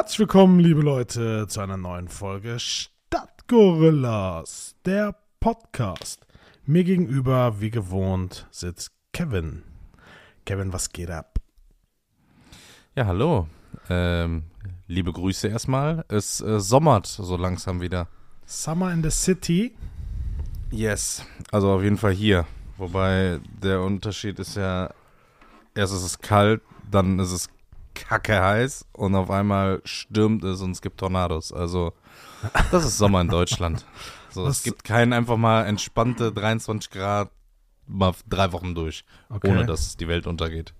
[0.00, 6.26] Herzlich willkommen, liebe Leute, zu einer neuen Folge Stadtgorillas, der Podcast.
[6.64, 9.62] Mir gegenüber, wie gewohnt, sitzt Kevin.
[10.46, 11.38] Kevin, was geht ab?
[12.96, 13.46] Ja, hallo.
[13.90, 14.44] Ähm,
[14.86, 16.06] liebe Grüße erstmal.
[16.08, 18.08] Es äh, sommert so langsam wieder.
[18.46, 19.76] Summer in the City.
[20.70, 22.46] Yes, also auf jeden Fall hier.
[22.78, 24.94] Wobei der Unterschied ist ja,
[25.74, 27.50] erst ist es kalt, dann ist es
[27.94, 31.52] kacke heiß und auf einmal stürmt es und es gibt Tornados.
[31.52, 31.92] Also
[32.70, 33.84] das ist Sommer in Deutschland.
[34.32, 37.32] So, es gibt keinen einfach mal entspannte 23 Grad
[37.88, 39.48] mal drei Wochen durch, Okay.
[39.50, 40.72] ohne dass die Welt untergeht.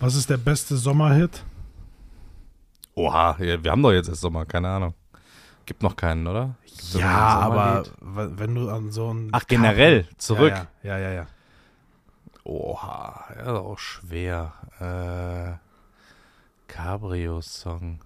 [0.00, 1.42] Was ist der beste Sommerhit?
[2.94, 4.92] Oha, wir haben doch jetzt erst Sommer, keine Ahnung.
[5.64, 6.56] Gibt noch keinen, oder?
[6.92, 9.30] Ein Ja, aber wenn du an so ein.
[9.32, 10.52] Ach, generell, zurück.
[10.52, 11.08] Ja, ja, ja.
[11.08, 11.26] ja, ja.
[12.44, 14.52] Oha, ja, auch schwer.
[14.78, 15.69] Äh,
[16.70, 18.00] Cabrio-Song.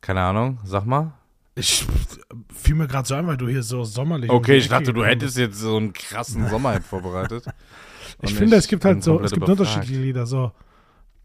[0.00, 1.12] Keine Ahnung, sag mal.
[1.56, 1.84] Ich
[2.54, 4.30] fiel mir gerade so ein, weil du hier so sommerlich.
[4.30, 7.44] Okay, ich dachte, du hättest jetzt so einen krassen Sommerhit vorbereitet.
[8.22, 9.60] Ich finde, es gibt halt so, es gibt überfragt.
[9.60, 10.26] unterschiedliche Lieder.
[10.26, 10.52] So,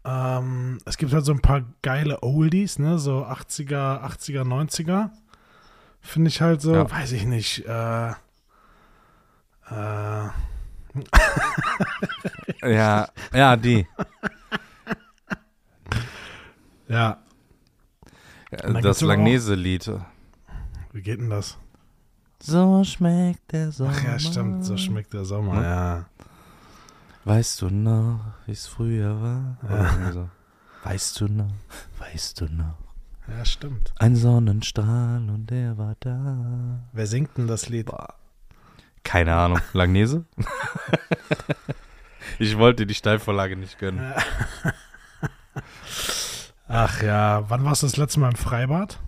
[0.04, 2.98] ähm, es gibt halt so ein paar geile Oldies, ne?
[2.98, 5.10] So 80er, 80er, 90er.
[6.00, 6.90] Finde ich halt so, Ja.
[6.90, 7.66] weiß ich nicht.
[7.66, 8.10] Äh,
[9.70, 10.28] äh,
[12.62, 13.86] Ja, ja, die.
[16.96, 19.90] Ja, Das Langnese-Lied.
[20.92, 21.58] wie geht denn das?
[22.40, 23.92] So schmeckt der Sommer.
[23.94, 25.54] Ach ja, stimmt, so schmeckt der Sommer.
[25.56, 25.62] Ne?
[25.62, 26.06] Ja.
[27.24, 29.56] Weißt du noch, wie es früher war?
[29.68, 30.12] Ja.
[30.12, 30.30] so.
[30.84, 31.50] Weißt du noch,
[31.98, 32.78] weißt du noch?
[33.28, 33.92] ja, stimmt.
[33.96, 36.78] Ein Sonnenstrahl und der war da.
[36.92, 37.90] Wer singt denn das Lied?
[39.02, 39.60] Keine Ahnung.
[39.72, 40.24] Langnese?
[42.38, 44.12] ich wollte die Steilvorlage nicht gönnen.
[46.68, 49.00] Ach ja, wann warst du das letzte Mal im Freibad?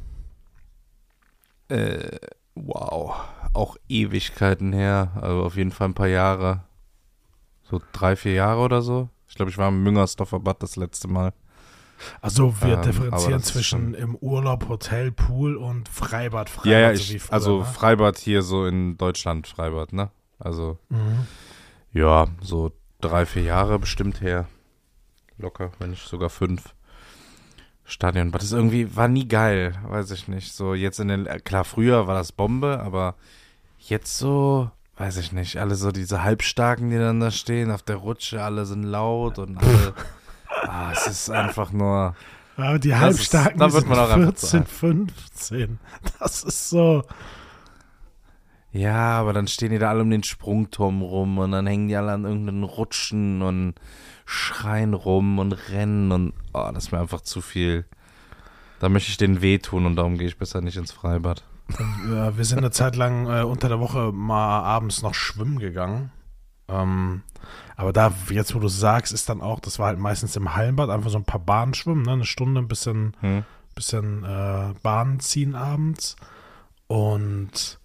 [1.69, 2.19] Äh,
[2.55, 3.17] wow.
[3.53, 5.13] Auch Ewigkeiten her.
[5.21, 6.65] Also auf jeden Fall ein paar Jahre.
[7.63, 9.09] So drei, vier Jahre oder so.
[9.29, 11.33] Ich glaube, ich war im Müngersdorfer Bad das letzte Mal.
[12.21, 16.49] Also wir Ähm, differenzieren zwischen im Urlaub, Hotel, Pool und Freibad.
[16.49, 17.65] Freibad ja, ja, so ich, früher, also ne?
[17.65, 20.11] Freibad hier so in Deutschland, Freibad, ne?
[20.39, 21.27] Also, Mhm.
[21.93, 22.71] ja, so
[23.01, 24.47] drei, vier Jahre bestimmt her.
[25.39, 26.73] Locker, wenn nicht sogar fünf.
[27.89, 28.41] Stadionbad.
[28.43, 30.53] Das ist irgendwie, war nie geil, weiß ich nicht.
[30.53, 33.15] So jetzt in den, äh, klar, früher war das Bombe, aber
[33.79, 37.97] jetzt so, weiß ich nicht, alle so diese Halbstarken, die dann da stehen, auf der
[37.97, 39.95] Rutsche, alle sind laut und alle,
[40.69, 42.15] ah, es ist einfach nur,
[42.57, 43.03] Aber die Das ist-
[43.35, 45.79] Halbstarken, da wird sind man auch einfach 14, 15.
[46.21, 47.05] Das ist so.
[48.71, 51.97] Ja, aber dann stehen die da alle um den Sprungturm rum und dann hängen die
[51.97, 53.75] alle an irgendeinen Rutschen und
[54.31, 57.87] schreien rum und rennen und oh, das ist mir einfach zu viel.
[58.79, 61.45] Da möchte ich denen wehtun und darum gehe ich besser nicht ins Freibad.
[62.11, 66.11] Ja, wir sind eine Zeit lang äh, unter der Woche mal abends noch schwimmen gegangen.
[66.69, 67.23] Ähm,
[67.77, 70.91] aber da, jetzt wo du sagst, ist dann auch, das war halt meistens im Hallenbad,
[70.91, 72.13] einfach so ein paar Bahnen schwimmen, ne?
[72.13, 73.45] eine Stunde, ein bisschen, Hm?
[73.75, 76.17] bisschen äh, Bahnen ziehen abends.
[76.87, 77.79] Und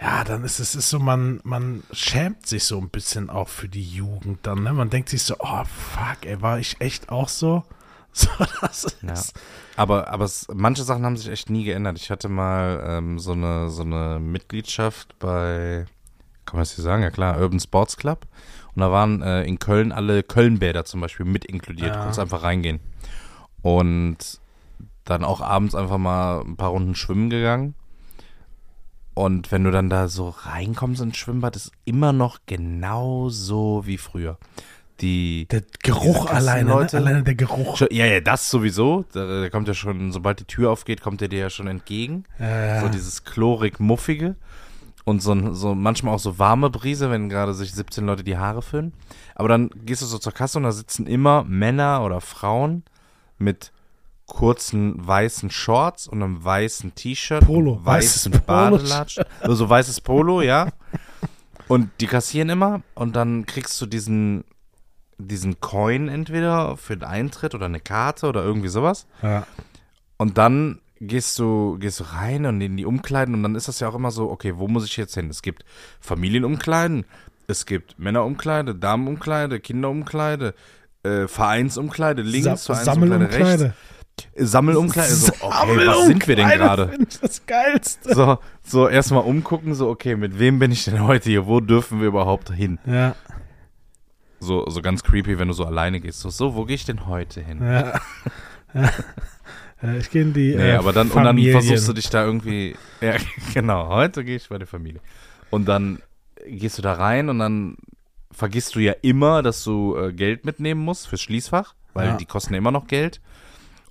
[0.00, 3.68] ja, dann ist es ist so, man, man schämt sich so ein bisschen auch für
[3.68, 4.62] die Jugend dann.
[4.62, 4.72] Ne?
[4.72, 7.64] Man denkt sich so, oh fuck, ey, war ich echt auch so?
[8.18, 8.30] So,
[8.62, 9.02] das ist.
[9.02, 9.42] Ja.
[9.76, 11.98] Aber, aber es, manche Sachen haben sich echt nie geändert.
[11.98, 15.84] Ich hatte mal ähm, so, eine, so eine Mitgliedschaft bei,
[16.46, 17.02] kann man das hier sagen?
[17.02, 18.26] Ja klar, Urban Sports Club.
[18.74, 21.88] Und da waren äh, in Köln alle Kölnbäder zum Beispiel mit inkludiert.
[21.88, 21.98] Ja.
[21.98, 22.80] Konntest einfach reingehen.
[23.60, 24.40] Und
[25.04, 27.74] dann auch abends einfach mal ein paar Runden schwimmen gegangen.
[29.16, 33.96] Und wenn du dann da so reinkommst ins Schwimmbad, ist immer noch genau so wie
[33.96, 34.36] früher.
[35.00, 36.74] Die Der Geruch alleine, ne?
[36.76, 37.78] Kassenleute- alleine der Geruch.
[37.78, 39.06] Schon- Ja, ja, das sowieso.
[39.12, 42.24] Da, da kommt ja schon, sobald die Tür aufgeht, kommt der dir ja schon entgegen.
[42.38, 44.36] Ja, So dieses chlorig-muffige.
[45.04, 48.60] Und so, so manchmal auch so warme Brise, wenn gerade sich 17 Leute die Haare
[48.60, 48.92] föhnen.
[49.34, 52.82] Aber dann gehst du so zur Kasse und da sitzen immer Männer oder Frauen
[53.38, 53.72] mit
[54.26, 57.44] kurzen weißen Shorts und einem weißen T-Shirt.
[57.44, 58.70] Polo, und weißes weißen Polo.
[58.76, 59.24] Badelatschen.
[59.40, 60.68] Also so weißes Polo, ja.
[61.68, 64.44] Und die kassieren immer und dann kriegst du diesen,
[65.18, 69.06] diesen Coin entweder für den Eintritt oder eine Karte oder irgendwie sowas.
[69.22, 69.46] ja.
[70.18, 73.80] Und dann gehst du, gehst du rein und in die Umkleiden und dann ist das
[73.80, 75.28] ja auch immer so, okay, wo muss ich jetzt hin?
[75.28, 75.62] Es gibt
[76.00, 77.04] Familienumkleiden,
[77.48, 80.54] es gibt Männerumkleide, Damenumkleide, Kinderumkleide,
[81.02, 83.64] äh, Vereinsumkleide links, Sa- Vereinsumkleide rechts,
[84.36, 85.12] Sammelumkleide.
[85.14, 86.98] So, okay, was sind wir denn gerade?
[87.20, 88.14] Das Geilste.
[88.14, 91.46] So, so erstmal umgucken, so, okay, mit wem bin ich denn heute hier?
[91.46, 92.78] Wo dürfen wir überhaupt hin?
[92.86, 93.14] Ja,
[94.40, 96.20] So, so ganz creepy, wenn du so alleine gehst.
[96.20, 97.60] So, so wo gehe ich denn heute hin?
[97.62, 98.00] ja.
[99.82, 100.54] Äh, ich gehe in die.
[100.56, 103.16] Nee, äh, aber dann, und dann versuchst du dich da irgendwie, ja,
[103.54, 105.00] genau, heute gehe ich bei der Familie.
[105.50, 106.00] Und dann
[106.46, 107.76] gehst du da rein und dann
[108.32, 112.16] vergisst du ja immer, dass du äh, Geld mitnehmen musst fürs Schließfach, weil Ja.
[112.16, 113.20] die kosten ja immer noch Geld.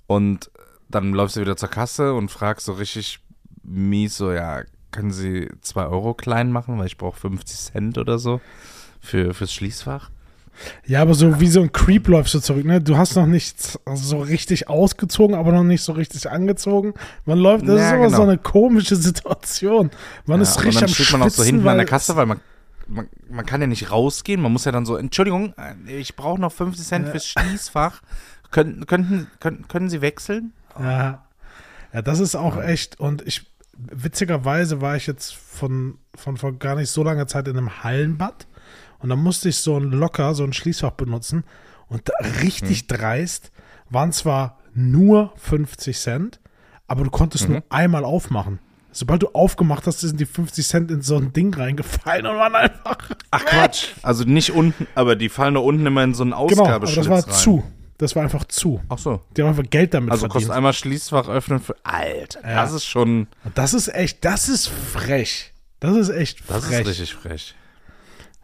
[0.06, 0.50] Und
[0.88, 3.20] dann läufst du wieder zur Kasse und fragst so richtig
[3.62, 4.62] mies so, ja,
[4.92, 8.40] können Sie zwei Euro klein machen, weil ich brauche 50 Cent oder so
[9.00, 10.10] für, fürs Schließfach.
[10.86, 12.80] Ja, aber so wie so ein Creep läufst du zurück, ne?
[12.80, 16.94] Du hast noch nicht so richtig ausgezogen, aber noch nicht so richtig angezogen.
[17.26, 18.16] Man läuft, das Ja, ist immer genau.
[18.16, 19.90] so eine komische Situation.
[20.24, 22.16] Man ist Ja, richtig und dann am steht man auch so hinten an der Kasse,
[22.16, 22.40] weil man,
[22.86, 24.40] man, man kann ja nicht rausgehen.
[24.40, 28.00] Man muss ja dann so, Entschuldigung, äh, ich brauche noch 50 Cent fürs Schließfach.
[28.50, 30.52] Können, könnten, können, können Sie wechseln?
[30.78, 31.26] Ja.
[31.92, 33.00] ja, das ist auch echt.
[33.00, 33.46] Und ich,
[33.76, 38.46] witzigerweise war ich jetzt von, von vor gar nicht so langer Zeit in einem Hallenbad.
[38.98, 41.44] Und da musste ich so ein Locker, so ein Schließfach benutzen.
[41.88, 42.10] Und
[42.42, 42.86] richtig Hm.
[42.88, 43.52] dreist
[43.90, 46.40] waren zwar nur 50 Cent,
[46.86, 47.54] aber du konntest Mhm.
[47.54, 48.58] nur einmal aufmachen.
[48.90, 52.54] Sobald du aufgemacht hast, sind die 50 Cent in so ein Ding reingefallen und waren
[52.54, 52.96] einfach.
[53.30, 53.88] Ach Quatsch.
[54.02, 57.04] Also nicht unten, aber die fallen da unten immer in so einen Genau, aber Ausgabeschlitz
[57.06, 57.34] das war rein.
[57.34, 57.64] zu.
[57.98, 58.80] Das war einfach zu.
[58.90, 59.22] Ach so.
[59.36, 60.32] Die haben einfach Geld damit Also verdient.
[60.34, 61.74] kostet einmal Schließfach öffnen für.
[61.82, 62.62] Alter, Ja.
[62.62, 63.26] das ist schon.
[63.54, 65.52] Das ist echt, das ist frech.
[65.80, 66.80] Das ist echt Das frech.
[66.80, 67.54] ist richtig frech.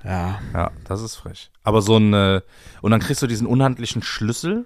[0.05, 0.41] Ja.
[0.53, 1.51] Ja, das ist frech.
[1.63, 2.13] Aber so ein.
[2.15, 2.41] äh,
[2.81, 4.65] Und dann kriegst du diesen unhandlichen Schlüssel.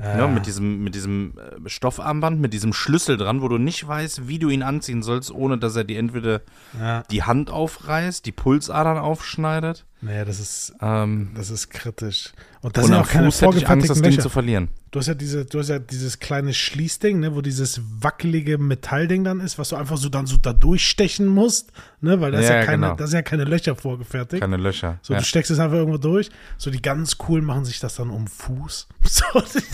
[0.00, 4.28] Ne, mit diesem, mit diesem äh, Stoffarmband, mit diesem Schlüssel dran, wo du nicht weißt,
[4.28, 6.42] wie du ihn anziehen sollst, ohne dass er dir entweder
[6.78, 7.02] Ja.
[7.10, 9.86] die Hand aufreißt, die Pulsadern aufschneidet.
[10.00, 12.32] Nee, das ist, Ähm, das ist kritisch.
[12.60, 14.68] Und das und sind auch keine Fuß hätte ich Angst, das Ding zu verlieren.
[14.90, 19.22] Du hast ja diese, du hast ja dieses kleine Schließding, ne, wo dieses wackelige Metallding
[19.24, 22.48] dann ist, was du einfach so dann so da durchstechen musst, ne, weil da ist
[22.48, 22.96] ja, Ja, keine, genau.
[22.96, 24.40] da sind ja keine Löcher vorgefertigt.
[24.40, 24.98] Keine Löcher.
[25.02, 25.18] so, ja.
[25.18, 26.30] du steckst es einfach irgendwo durch.
[26.56, 28.88] So, die ganz coolen machen sich das dann um Fuß.
[29.08, 29.24] So,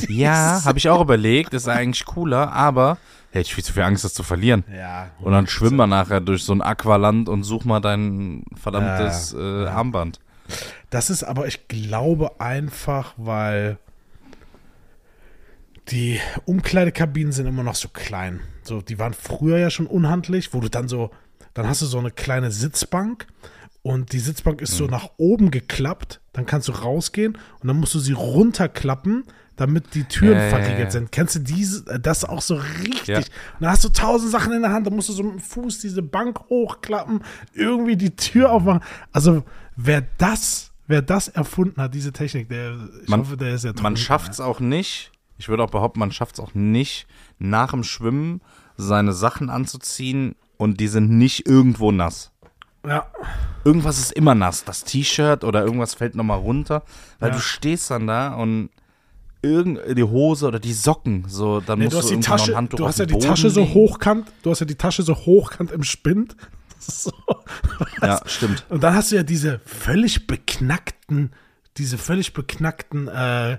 [0.08, 2.98] ja habe ich auch überlegt, ist eigentlich cooler, aber
[3.34, 4.64] hätte ich viel zu viel Angst, das zu verlieren.
[4.74, 5.10] Ja.
[5.20, 9.64] Und dann schwimmen wir nachher durch so ein Aqualand und such mal dein verdammtes Ja.
[9.64, 10.20] äh, Armband.
[10.90, 13.78] Das ist aber, ich glaube, einfach, weil
[15.88, 18.40] die Umkleidekabinen sind immer noch so klein.
[18.62, 21.10] So, die waren früher ja schon unhandlich, wo du dann so,
[21.52, 23.26] dann hast du so eine kleine Sitzbank
[23.82, 24.76] und die Sitzbank ist Mhm.
[24.78, 29.24] so nach oben geklappt, dann kannst du rausgehen und dann musst du sie runterklappen,
[29.56, 30.90] damit die Türen Ja, ja, verriegelt ja.
[30.90, 31.12] sind.
[31.12, 33.06] Kennst du diese, äh, das auch so richtig?
[33.06, 33.18] Ja.
[33.18, 33.26] Und
[33.60, 35.78] dann hast du tausend Sachen in der Hand, dann musst du so mit dem Fuß
[35.80, 37.22] diese Bank hochklappen,
[37.52, 38.80] irgendwie die Tür aufmachen.
[39.12, 39.44] Also,
[39.76, 43.72] wer das, wer das erfunden hat, diese Technik, der, ich Man- hoffe, der ist ja
[43.82, 47.06] Man schafft es auch nicht, ich würde auch behaupten, man schafft es auch nicht,
[47.38, 48.40] nach dem Schwimmen
[48.76, 52.30] seine Sachen anzuziehen und die sind nicht irgendwo nass.
[52.86, 53.06] Ja,
[53.64, 56.82] Irgendwas ist immer nass, das T-Shirt oder irgendwas fällt nochmal runter,
[57.18, 57.36] weil Ja.
[57.36, 58.68] du stehst dann da und
[59.44, 62.34] irgend die Hose oder die Socken, so, dann nee, musst du hast die irgendwo noch
[62.34, 63.74] ein Tasche, Handtuch du hast ja die Boden Tasche so legen.
[63.74, 66.36] hochkant, du hast ja die Tasche so hochkant im Spind.
[66.86, 67.10] So.
[68.02, 68.66] Ja, stimmt.
[68.68, 71.30] Und dann hast du ja diese völlig beknackten,
[71.78, 73.58] diese völlig beknackten, äh, äh,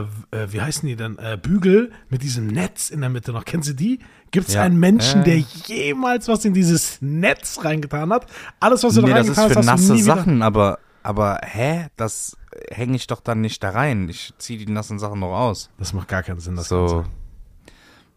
[0.00, 0.04] äh,
[0.50, 3.46] wie heißen die denn, äh, Bügel mit diesem Netz in der Mitte noch.
[3.46, 3.98] Kennst du die?
[4.30, 4.62] Gibt es Ja.
[4.62, 8.26] einen Menschen, der jemals was in dieses Netz reingetan hat?
[8.60, 10.16] Alles, was du Nee, da das ist reingetan für hast, hast du nasse nie wieder-
[10.16, 11.86] Sachen, aber, aber hä?
[11.96, 12.36] Das
[12.70, 14.08] hänge ich doch dann nicht da rein.
[14.08, 15.70] Ich ziehe die nassen Sachen noch aus.
[15.78, 16.86] Das macht gar keinen Sinn, das so.
[16.86, 17.04] Ganze.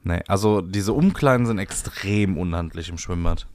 [0.04, 3.46] Nee, also diese Umkleiden sind extrem unhandlich im Schwimmbad.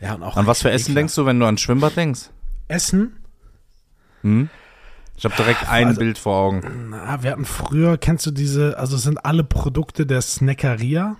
[0.00, 0.96] Ja, und auch An was für Essen ekelhaft.
[0.98, 2.30] denkst du, wenn du an Schwimmbad denkst?
[2.68, 3.16] Essen?
[4.22, 4.48] Hm?
[5.16, 6.88] Ich habe direkt ein Also- Bild vor Augen.
[6.90, 11.16] Na, wir hatten früher, kennst du diese, also es sind alle Produkte der Snackeria.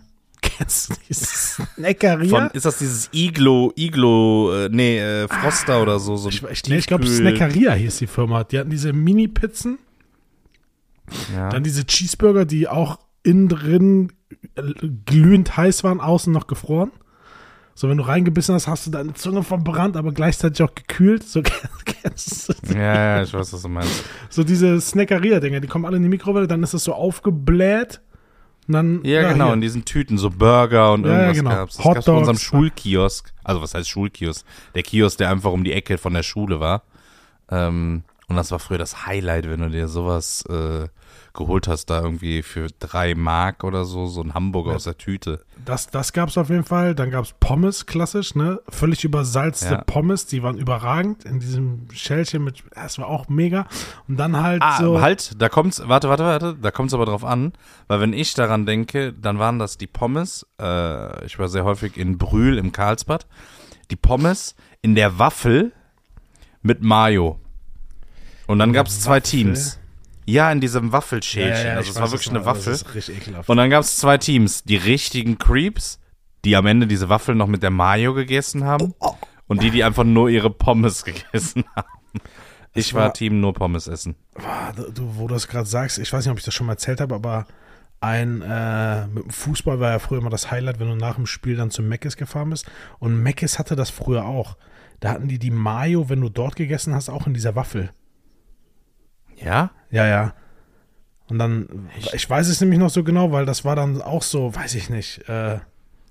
[1.09, 2.29] Diese Snackeria?
[2.29, 6.17] Von, ist das dieses Iglo, Iglo, äh, nee, äh, Froster oder so?
[6.17, 8.45] so ich ich, nee, ich glaube, Snackeria hieß die Firma.
[8.45, 9.79] Die hatten diese Mini-Pizzen,
[11.35, 11.51] Ja.
[11.51, 14.13] dann diese Cheeseburger, die auch innen drin
[14.57, 14.63] äh,
[15.07, 16.91] glühend heiß waren, außen noch gefroren.
[17.75, 21.25] So, wenn du reingebissen hast, hast du deine Zunge verbrannt, aber gleichzeitig auch gekühlt.
[21.25, 21.43] So
[21.85, 22.75] kennst du die?
[22.75, 24.05] ja, ja, ich weiß, was du meinst.
[24.29, 28.01] So diese Snackeria-Dinger, die kommen alle in die Mikrowelle, dann ist das so aufgebläht.
[28.73, 29.55] Und dann, Ja, genau, hier.
[29.55, 31.51] in diesen Tüten, so Burger und Ja, ja, irgendwas genau.
[31.51, 31.77] gab's.
[31.77, 32.43] Das Hot gab's bei unserem Dogs.
[32.43, 33.33] Schulkiosk.
[33.45, 34.47] Also was heißt Schulkiosk?
[34.75, 36.83] Der Kiosk, der einfach um die Ecke von der Schule war.
[37.51, 40.89] Ähm, und das war früher das Highlight, wenn du dir sowas äh,
[41.35, 45.45] geholt hast, da irgendwie für drei Mark oder so, so ein Hamburger aus der Tüte.
[45.65, 46.95] Das, das gab es auf jeden Fall.
[46.95, 48.61] Dann gab es Pommes, klassisch, ne?
[48.69, 49.85] Völlig übersalzte Ja.
[49.85, 53.67] Pommes, die waren überragend in diesem Schälchen mit, das war auch mega.
[54.09, 55.01] Und dann halt Ah, so.
[55.01, 57.53] halt, da kommt's, warte, warte, warte, da kommt's aber drauf an,
[57.89, 61.97] weil wenn ich daran denke, dann waren das die Pommes, äh, ich war sehr häufig
[61.97, 63.27] in Brühl im Karlsbad,
[63.91, 65.73] die Pommes in der Waffel
[66.63, 67.39] mit Mayo.
[68.47, 69.23] Und dann gab's zwei Waffel?
[69.45, 69.79] Teams.
[70.27, 71.71] Ja, in diesem Waffelschälchen.
[71.71, 72.73] also ich es weiß war wirklich eine Waffel.
[72.73, 73.49] Das ist richtig ekelhaft.
[73.49, 74.63] Und dann gab es zwei Teams.
[74.65, 75.99] Die richtigen Creeps,
[76.45, 78.95] die am Ende diese Waffel noch mit der Mayo gegessen haben.
[79.49, 81.89] Und die, die einfach nur ihre Pommes gegessen haben.
[82.75, 84.15] Ich war, war- Team nur Pommes essen.
[84.77, 86.75] Du, du- wo du das gerade sagst, ich weiß nicht, ob ich das schon mal
[86.75, 87.47] erzählt habe, aber
[88.01, 91.27] ein äh, mit dem Fußball war ja früher immer das Highlight, wenn du nach dem
[91.27, 92.67] Spiel dann zu Meckes gefahren bist.
[92.99, 94.57] Und Meckes hatte das früher auch.
[95.01, 97.91] Da hatten die die Mayo, wenn du dort gegessen hast, auch in dieser Waffel.
[99.37, 99.71] Ja?
[99.91, 100.35] Ja, ja.
[101.29, 104.55] Und dann, ich weiß es nämlich noch so genau, weil das war dann auch so,
[104.55, 105.29] weiß ich nicht.
[105.29, 105.61] Äh,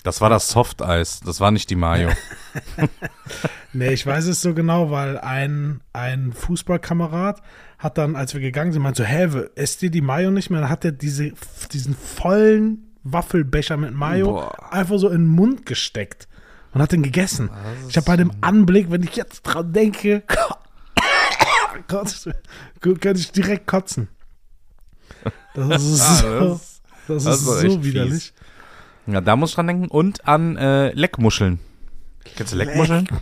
[0.03, 1.19] Das war das Softeis.
[1.23, 2.09] Das war nicht die Mayo.
[3.73, 7.41] nee, ich weiß es so genau, weil ein, ein Fußballkamerad
[7.77, 10.61] hat dann, als wir gegangen sind, meint so, hä, esst ihr die Mayo nicht mehr?
[10.61, 11.31] Dann hat er diese,
[11.71, 14.73] diesen vollen Waffelbecher mit Mayo Boah.
[14.73, 16.27] einfach so in den Mund gesteckt
[16.73, 17.49] und hat den gegessen.
[17.89, 20.23] Ich habe bei dem Anblick, wenn ich jetzt dran denke,
[21.91, 22.29] Gott,
[22.81, 24.07] könnte ich direkt kotzen.
[25.53, 28.33] Das ist Ah, so, das- das das ist so widerlich.
[29.07, 29.87] Ja, da muss ich dran denken.
[29.87, 31.59] Und an äh, Leckmuscheln.
[32.35, 33.07] Kennst du Leckmuscheln?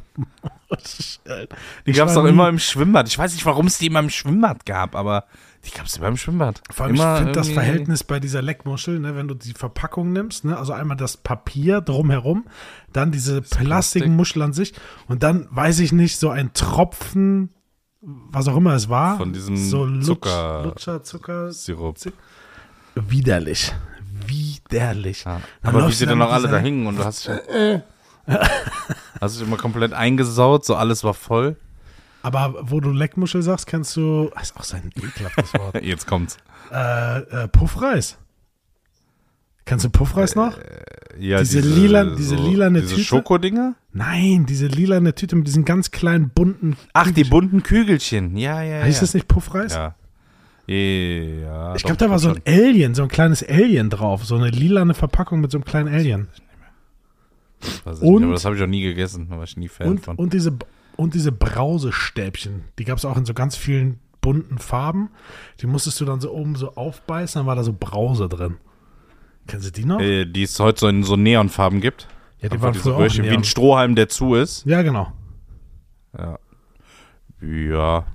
[1.85, 3.07] Die Ich gab es doch immer im Schwimmbad.
[3.07, 5.25] Ich weiß nicht, warum es die immer im Schwimmbad gab, aber
[5.65, 6.61] die gab es immer im Schwimmbad.
[6.69, 10.11] Vor allem, immer ich finde das Verhältnis bei dieser Leckmuschel, ne, wenn du die Verpackung
[10.13, 12.45] nimmst, ne, also einmal das Papier drumherum,
[12.93, 14.73] dann diese Plastikmuschel an sich
[15.07, 17.49] und dann, weiß ich nicht, so ein Tropfen,
[18.01, 19.18] was auch immer es war.
[19.18, 21.51] Von diesem so Lutsch, Zucker- Lutscher, Zucker.
[21.51, 21.98] Sirup.
[22.96, 23.74] Widerlich.
[24.25, 25.24] Widerlich.
[25.25, 25.41] Ja.
[25.63, 27.34] Aber wie sie dann noch alle da hingen und du hast dich,
[29.22, 31.56] hast dich immer komplett eingesaut, so alles war voll.
[32.22, 36.06] Aber wo du Leckmuschel sagst, kennst du, das ist auch so ein ekelhaftes Wort, Jetzt
[36.06, 36.38] kommt's.
[36.72, 38.18] äh, äh, Puffreis.
[39.65, 40.58] Kennst du Puffreis noch?
[41.18, 43.08] Ja, Diese lila- diese lilane diese Tüte?
[43.08, 43.75] Schokodinger?
[43.91, 46.77] Nein, diese lilane Tüte mit diesen ganz kleinen bunten.
[46.93, 48.38] Ach, die bunten Kügelchen.
[48.38, 49.01] Ja, ja, Heißt ja.
[49.01, 49.74] das nicht Puffreis?
[49.74, 49.96] Ja.
[50.67, 51.75] Ja.
[51.75, 52.41] Ich glaube, da war so ein.
[52.46, 54.25] Alien, so ein kleines Alien drauf.
[54.25, 56.27] So eine lilane Verpackung mit so einem kleinen Alien.
[57.62, 60.05] Ich und- aber das habe ich auch nie gegessen, da war ich nie Fan Und,
[60.05, 60.15] von.
[60.15, 60.55] und diese,
[60.96, 62.63] und diese Brausestäbchen.
[62.77, 65.10] Die gab es auch in so ganz vielen bunten Farben.
[65.62, 68.58] Die musstest du dann so oben so aufbeißen, dann war da so Brause drin.
[69.48, 70.00] Kennst du die noch?
[70.00, 72.08] äh, die es heute so in so Neonfarben gibt.
[72.41, 74.65] Ja, die Einfach waren früher auch Röhrchen, wie ein Strohhalm, der zu ist.
[74.65, 75.12] Ja, genau.
[76.17, 76.39] Ja.
[77.41, 78.05] Ja.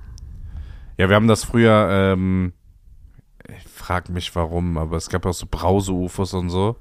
[0.97, 2.53] Ja, wir haben das früher, ähm,
[3.49, 6.77] ich frag mich warum, aber es gab auch so Brause-UFOs und so.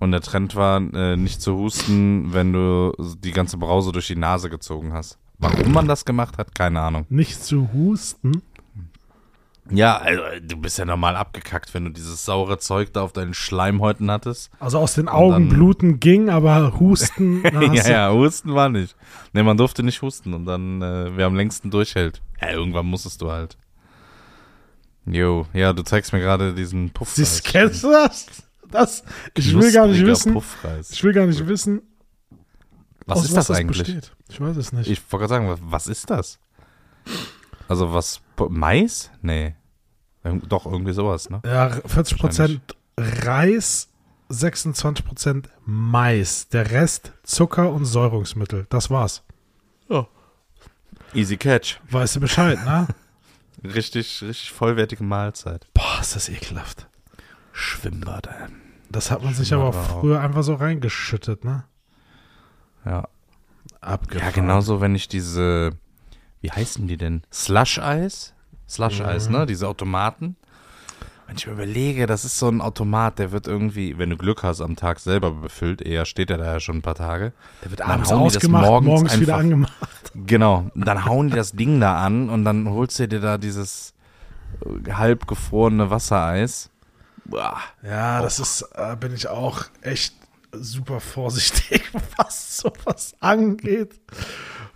[0.00, 4.16] Und der Trend war, äh, nicht zu husten, wenn du die ganze Brause durch die
[4.16, 5.18] Nase gezogen hast.
[5.38, 7.06] Warum man das gemacht hat, keine Ahnung.
[7.08, 8.42] Nicht zu husten.
[9.70, 13.32] Ja, also, du bist ja normal abgekackt, wenn du dieses saure Zeug da auf deinen
[13.32, 14.50] Schleimhäuten hattest.
[14.58, 17.44] Also aus den Augen bluten ging, aber husten.
[17.72, 18.96] ja, ja, husten war nicht.
[19.32, 22.20] Ne, man durfte nicht husten und dann, äh, wer am längsten durchhält.
[22.40, 23.56] Ja, irgendwann musstest du halt.
[25.06, 27.16] Jo, ja, du zeigst mir gerade diesen Puffreis.
[27.16, 28.26] Siehst, kennst du das?
[28.70, 29.04] das?
[29.36, 30.32] Ich will gar nicht wissen.
[30.32, 30.90] Puffreis.
[30.90, 31.82] Ich will gar nicht wissen,
[33.06, 33.78] Was ist das was eigentlich?
[33.78, 34.12] besteht.
[34.28, 34.90] Ich weiß es nicht.
[34.90, 36.38] Ich wollte gerade sagen, was, was ist das?
[37.72, 39.10] Also was, Mais?
[39.22, 39.54] Nee.
[40.24, 41.40] Irg- Doch, irgendwie sowas, ne?
[41.46, 42.60] Ja, 40%
[42.98, 43.88] Reis,
[44.30, 46.48] 26% Mais.
[46.48, 48.66] Der Rest Zucker und Säurungsmittel.
[48.68, 49.22] Das war's.
[51.14, 51.78] Easy Catch.
[51.90, 52.88] Weißt du Bescheid, ne?
[53.64, 55.66] Richtig, richtig vollwertige Mahlzeit.
[55.74, 56.86] Boah, ist das ekelhaft.
[57.52, 58.48] Schwimmbad, ey.
[58.90, 61.64] Das hat man sich aber auch- früher einfach so reingeschüttet, ne?
[62.86, 63.08] Ja.
[63.82, 64.26] Abgefahren.
[64.28, 65.70] Ja, genauso, wenn ich diese,
[66.42, 67.22] wie heißen die denn?
[67.32, 68.34] Slush-Eis?
[68.68, 69.32] Slush-Eis, Mhm.
[69.36, 69.46] ne?
[69.46, 70.36] Diese Automaten.
[71.26, 74.42] Wenn ich mir überlege, das ist so ein Automat, der wird irgendwie, wenn du Glück
[74.42, 75.80] hast, am Tag selber befüllt.
[75.80, 77.32] Eher steht er da ja schon ein paar Tage.
[77.64, 79.72] Der wird abends ausgemacht, morgens morgens, wieder einfach- angemacht.
[80.26, 80.70] Genau.
[80.74, 83.94] Dann hauen die das Ding da an und dann holst du dir da dieses
[84.86, 86.68] äh, halb gefrorene Wassereis.
[87.24, 87.56] Boah.
[87.82, 90.14] Ja, das ist, äh, bin ich auch echt
[90.52, 91.82] super vorsichtig,
[92.18, 93.98] was sowas angeht.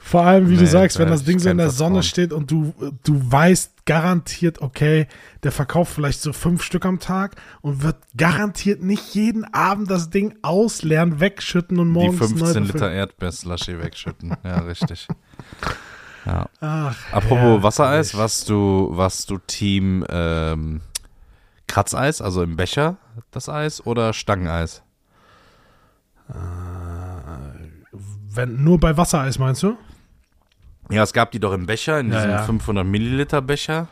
[0.06, 2.32] Vor allem, wie du Nee, sagst, da wenn das Ding so in der Sonne steht
[2.32, 2.72] und du,
[3.02, 5.08] du weißt garantiert, okay,
[5.42, 10.08] der verkauft vielleicht so fünf Stück am Tag und wird garantiert nicht jeden Abend das
[10.08, 12.64] Ding ausleeren, wegschütten und Die morgens neu 15 befüllen.
[12.66, 14.36] Liter Erdbeerslushy wegschütten.
[14.44, 15.08] Ja, richtig.
[16.24, 16.46] Ja.
[16.60, 17.62] Ach, Apropos herrlich.
[17.62, 20.80] Wassereis, warst du, warst du Team ähm,
[21.68, 22.96] Kratzeis, also im Becher
[23.30, 24.82] das Eis oder Stangeneis?
[28.34, 29.76] Wenn, nur bei Wassereis meinst du?
[30.90, 32.42] Ja, es gab die doch im Becher, in Ja, diesem ja.
[32.42, 33.88] 500 Milliliter Becher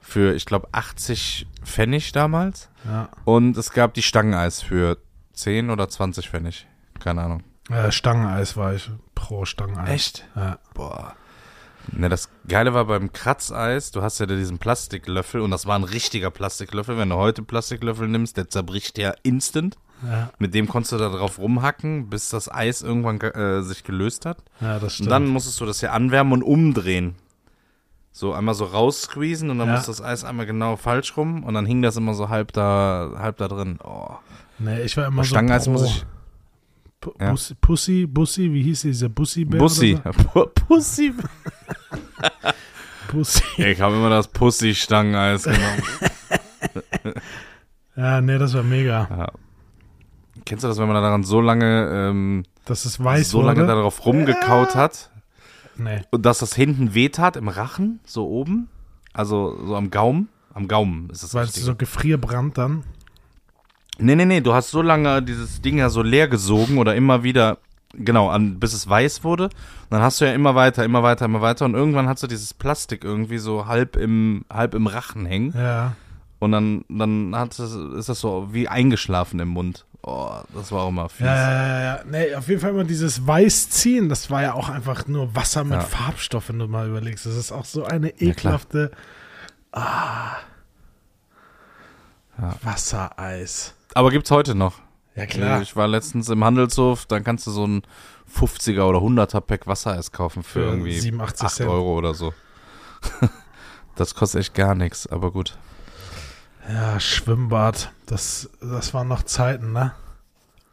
[0.00, 2.68] für, ich glaube, 80 Pfennig damals.
[2.84, 3.08] Ja.
[3.24, 4.98] Und es gab die Stangeneis für
[5.34, 6.66] 10 oder 20 Pfennig.
[7.00, 7.42] Keine Ahnung.
[7.70, 9.88] Äh, Stangeneis war ich pro Stangeneis.
[9.90, 10.28] Echt?
[10.34, 10.58] Ja.
[10.74, 11.14] Boah.
[11.92, 15.84] Ne, das Geile war beim Kratzeis, du hast ja diesen Plastiklöffel und das war ein
[15.84, 16.98] richtiger Plastiklöffel.
[16.98, 19.78] Wenn du heute Plastiklöffel nimmst, der zerbricht ja instant.
[20.06, 23.82] Ja, Mit dem konntest du da drauf rumhacken, bis das Eis irgendwann ge- äh, sich
[23.82, 24.38] gelöst hat.
[24.60, 25.10] ja das Und stimmt.
[25.10, 27.16] dann musstest du das ja anwärmen und umdrehen.
[28.12, 29.74] So einmal so raussqueezen und dann Ja.
[29.76, 33.12] muss das Eis einmal genau falsch rum und dann hing das immer so halb da,
[33.18, 33.78] halb da drin.
[33.82, 34.10] Oh.
[34.60, 36.06] nee, ich war immer so Stangeneis muss ich-
[37.00, 37.30] Pu- Ja.
[37.30, 39.60] Bussi, Pussy, Bussi, wie hieß dieser Bussi-Bär?
[39.60, 39.96] Bussi.
[40.04, 41.12] Pu- Pussy.
[41.16, 41.22] So?
[43.12, 43.42] Bussi.
[43.56, 45.82] Ich habe immer das Pussy-Stangeneis genommen.
[47.96, 49.08] Ja, nee, das war mega.
[49.10, 49.32] ja.
[50.48, 53.68] Kennst du das, wenn man daran so lange, ähm, Das ist weiß so lange wurde.
[53.68, 55.10] darauf rumgekaut hat
[55.76, 56.00] Nee.
[56.10, 58.68] und dass das hinten wehtat im Rachen, so oben?
[59.12, 60.28] Also so am Gaumen?
[60.54, 62.82] Am Gaumen ist das Weil es so Gefrierbrand dann.
[63.98, 67.22] Nee, nee, nee, du hast so lange dieses Ding ja so leer gesogen oder immer
[67.24, 67.58] wieder,
[67.94, 69.44] genau, an, bis es weiß wurde.
[69.44, 69.52] Und
[69.90, 71.64] dann hast du ja immer weiter, immer weiter, immer weiter.
[71.64, 75.52] Und irgendwann hast du dieses Plastik irgendwie so halb im, halb im Rachen hängen.
[75.56, 75.94] Ja.
[76.38, 79.84] Und dann, dann hat es, ist das so wie eingeschlafen im Mund.
[80.02, 81.26] Oh, das war auch immer fies.
[81.26, 82.04] Ja, ja, ja, ja.
[82.08, 85.64] Nee, auf jeden Fall immer dieses Weiß ziehen, das war ja auch einfach nur Wasser
[85.64, 85.80] mit Ja.
[85.80, 87.26] Farbstoff, wenn du mal überlegst.
[87.26, 88.90] Das ist auch so eine ekelhafte.
[89.72, 90.36] ah.
[92.62, 93.74] Wassereis.
[93.94, 94.74] Aber gibt's heute noch.
[95.16, 95.60] Ja, klar.
[95.62, 97.82] Ich war letztens im Handelshof, dann kannst du so ein
[98.32, 101.70] 50er oder 100er Pack Wassereis kaufen für, Für irgendwie 87 8 Cent.
[101.70, 102.32] Euro oder so.
[103.96, 105.58] das kostet echt gar nichts, aber gut.
[106.68, 107.92] Ja, Schwimmbad.
[108.06, 109.92] Das, das waren noch Zeiten, ne?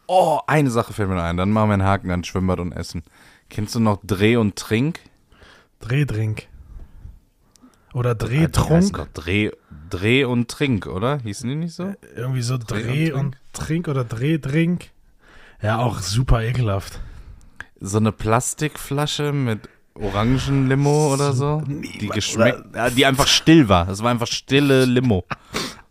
[0.07, 1.37] Oh, eine Sache fällt mir ein.
[1.37, 3.03] Dann machen wir einen Haken an Schwimmbad und Essen.
[3.49, 4.99] Kennst du noch Dreh und Trink?
[5.79, 6.47] Drehdrink.
[7.93, 8.97] Oder heißen Drehtrunk.
[8.97, 9.51] doch Dreh,
[9.89, 11.19] Dreh und Trink, oder?
[11.19, 11.93] Hießen die nicht so?
[12.15, 14.89] Irgendwie so Dreh Dreh und und Trink oder Drehdrink.
[15.61, 16.99] Ja, auch super ekelhaft.
[17.79, 21.63] So eine Plastikflasche mit Orangenlimo oder so?
[21.65, 23.85] Die geschmeckt, ja, die einfach still war.
[23.85, 25.23] Das war einfach stille Limo.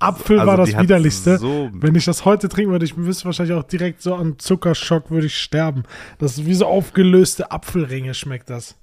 [0.04, 1.38] Apfel Also war das widerlichste.
[1.38, 5.10] so- Wenn ich das heute trinken würde, ich wüsste wahrscheinlich auch direkt so an Zuckerschock
[5.10, 5.84] würde ich sterben.
[6.18, 8.76] Das ist wie so aufgelöste Apfelringe schmeckt das.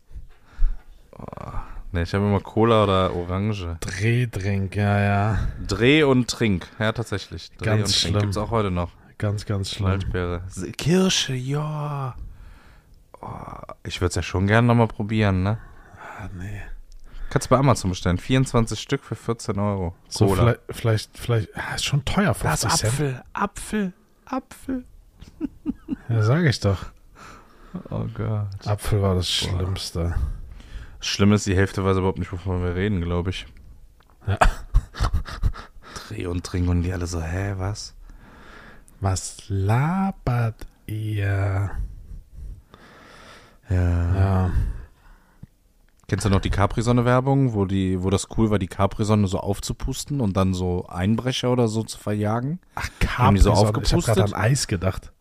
[1.94, 3.78] Ne, ich habe immer Cola oder Orange.
[3.82, 5.40] Drehdrink, ja, ja.
[5.68, 6.68] Dreh und Trink.
[6.80, 7.52] Ja, tatsächlich.
[7.58, 8.14] Dreh Ganz und schlimm.
[8.14, 8.92] Trink gibt's auch heute noch.
[9.18, 9.88] Ganz, ganz schlimm.
[9.88, 10.42] Waldbeere.
[10.78, 12.16] Kirsche, ja.
[13.22, 13.28] Oh,
[13.84, 15.58] ich würde es ja schon gerne nochmal probieren, ne?
[16.18, 16.62] Ah, nee.
[17.32, 18.18] Kannst bei Amazon bestellen.
[18.18, 19.96] 24 Stück für 14 Euro.
[20.10, 20.42] So Cola.
[20.42, 22.92] vielleicht, vielleicht, vielleicht, ja, ist schon teuer, 50 Cent.
[22.92, 23.94] Apfel, Apfel,
[24.26, 24.86] Apfel.
[26.10, 26.88] Ja, sag ich doch.
[27.90, 28.68] Oh Gott.
[28.68, 30.14] Apfel war das Schlimmste.
[31.00, 33.46] Schlimm ist, die Hälfte weiß überhaupt nicht, wovon wir reden, glaube ich.
[34.28, 34.38] Ja.
[36.10, 37.96] Dreh und Trink und die alle so, hä, was?
[39.00, 41.72] Was labert ihr?
[43.70, 44.16] Ja.
[44.16, 44.52] Ja.
[46.12, 50.20] Kennst du noch die Capri-Sonne-Werbung, wo, die, wo das cool war, die Capri-Sonne so aufzupusten
[50.20, 52.60] und dann so Einbrecher oder so zu verjagen?
[52.76, 53.38] Ach, die so Capri-Sonne.
[53.38, 54.16] Ich habe aufgepustet?
[54.16, 55.14] gerade an Eis gedacht.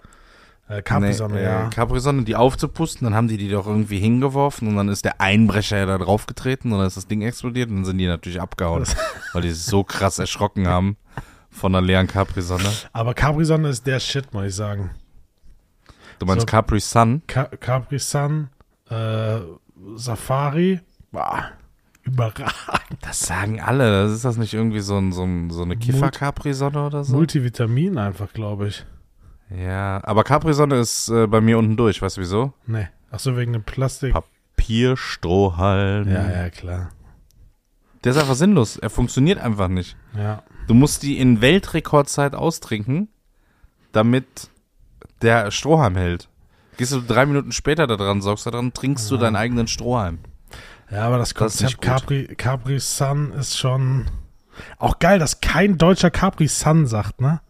[0.66, 1.68] Äh, Capri-Sonne, Nee, ja.
[1.68, 5.20] Äh, Capri-Sonne, die aufzupusten, dann haben die die doch irgendwie hingeworfen und dann ist der
[5.20, 8.08] Einbrecher ja da drauf getreten und dann ist das Ding explodiert und dann sind die
[8.08, 8.84] natürlich abgehauen,
[9.32, 10.96] weil die sich so krass erschrocken haben
[11.50, 12.68] von einer leeren Capri-Sonne.
[12.92, 14.90] Aber Capri-Sonne ist der Shit, muss ich sagen.
[16.18, 16.46] Du meinst So.
[16.46, 17.22] Capri-Sun?
[17.28, 18.48] Ca Capri-Sun,
[18.90, 19.38] äh,
[19.94, 21.52] Safari, boah,
[22.02, 22.52] überragend.
[23.02, 24.04] Das sagen alle.
[24.04, 27.14] Das ist das nicht irgendwie so, ein, so, ein, so eine Kiffer-Capri-Sonne oder so?
[27.14, 28.84] Multivitamin einfach, glaube ich.
[29.50, 32.00] Ja, aber Capri-Sonne ist äh, bei mir unten durch.
[32.00, 32.52] Weißt du wieso?
[32.66, 32.88] Nee.
[33.10, 34.12] Ach so, wegen dem Plastik.
[34.12, 36.08] Papierstrohhalm.
[36.08, 36.90] Ja, ja, klar.
[38.04, 38.76] Der ist einfach sinnlos.
[38.76, 39.96] Er funktioniert einfach nicht.
[40.16, 40.42] Ja.
[40.68, 43.08] Du musst die in Weltrekordzeit austrinken,
[43.92, 44.50] damit
[45.20, 46.29] der Strohhalm hält.
[46.80, 50.18] Gehst du drei Minuten später da dran, saugst da dran, trinkst du deinen eigenen Strohhalm.
[50.90, 51.82] Ja, aber das Das Konzept gut.
[51.82, 54.06] Capri, Capri Sun ist schon
[54.78, 57.42] auch geil, dass kein deutscher Capri Sun sagt, ne?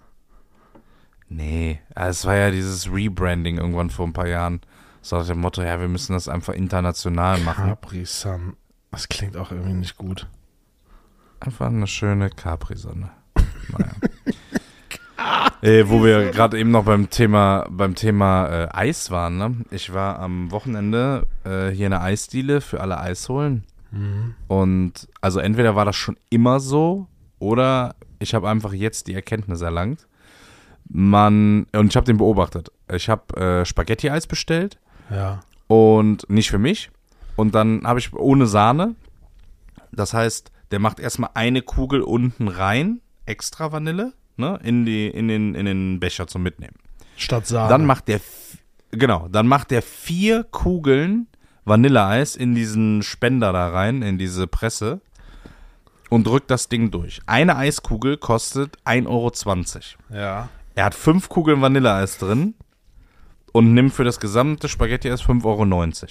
[1.28, 4.62] Nee, es war ja dieses Rebranding irgendwann vor ein paar Jahren.
[5.00, 7.66] So nach dem Motto, ja, wir müssen das einfach international machen.
[7.66, 8.56] Capri Sun.
[8.90, 10.26] Das klingt auch irgendwie nicht gut.
[11.38, 13.10] Einfach eine schöne Capri-Sonne.
[13.78, 13.92] Naja.
[15.62, 19.56] äh, wo wir gerade eben noch beim Thema, beim Thema äh, Eis waren, ne?
[19.70, 23.64] Ich war am Wochenende äh, hier in der Eisdiele für alle Eis holen.
[23.90, 24.34] Mhm.
[24.48, 27.06] Und also entweder war das schon immer so
[27.38, 30.06] oder ich habe einfach jetzt die Erkenntnis erlangt.
[30.88, 32.70] Man, und ich habe den beobachtet.
[32.92, 34.78] Ich habe äh, Spaghetti-Eis bestellt
[35.10, 35.40] Ja.
[35.68, 36.90] und nicht für mich.
[37.36, 38.96] Und dann habe ich ohne Sahne.
[39.92, 45.28] Das heißt, der macht erstmal eine Kugel unten rein, extra Vanille, ne, in, die, in,
[45.28, 46.74] den, in den Becher zum Mitnehmen.
[47.16, 47.68] Statt Sahne.
[47.68, 48.20] Dann macht der,
[48.90, 51.28] genau, dann macht der vier Kugeln
[51.64, 55.00] Vanilleeis in diesen Spender da rein, in diese Presse
[56.08, 57.20] und drückt das Ding durch.
[57.26, 59.32] Eine Eiskugel kostet 1,20 Euro.
[60.12, 60.48] Ja.
[60.74, 62.54] Er hat fünf Kugeln Vanilleeis drin
[63.52, 66.08] und nimmt für das gesamte Spaghetti-Eis 5,90 Euro.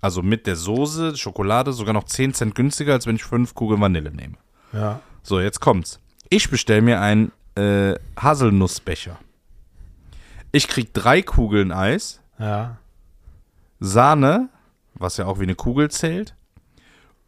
[0.00, 3.80] Also mit der Soße, Schokolade sogar noch 10 Cent günstiger, als wenn ich fünf Kugeln
[3.80, 4.36] Vanille nehme.
[4.72, 5.00] Ja.
[5.22, 6.00] So, jetzt kommt's.
[6.30, 9.18] Ich bestelle mir einen äh, Haselnussbecher.
[10.52, 12.78] Ich krieg drei Kugeln Eis, Ja.
[13.78, 14.48] Sahne,
[14.94, 16.34] was ja auch wie eine Kugel zählt,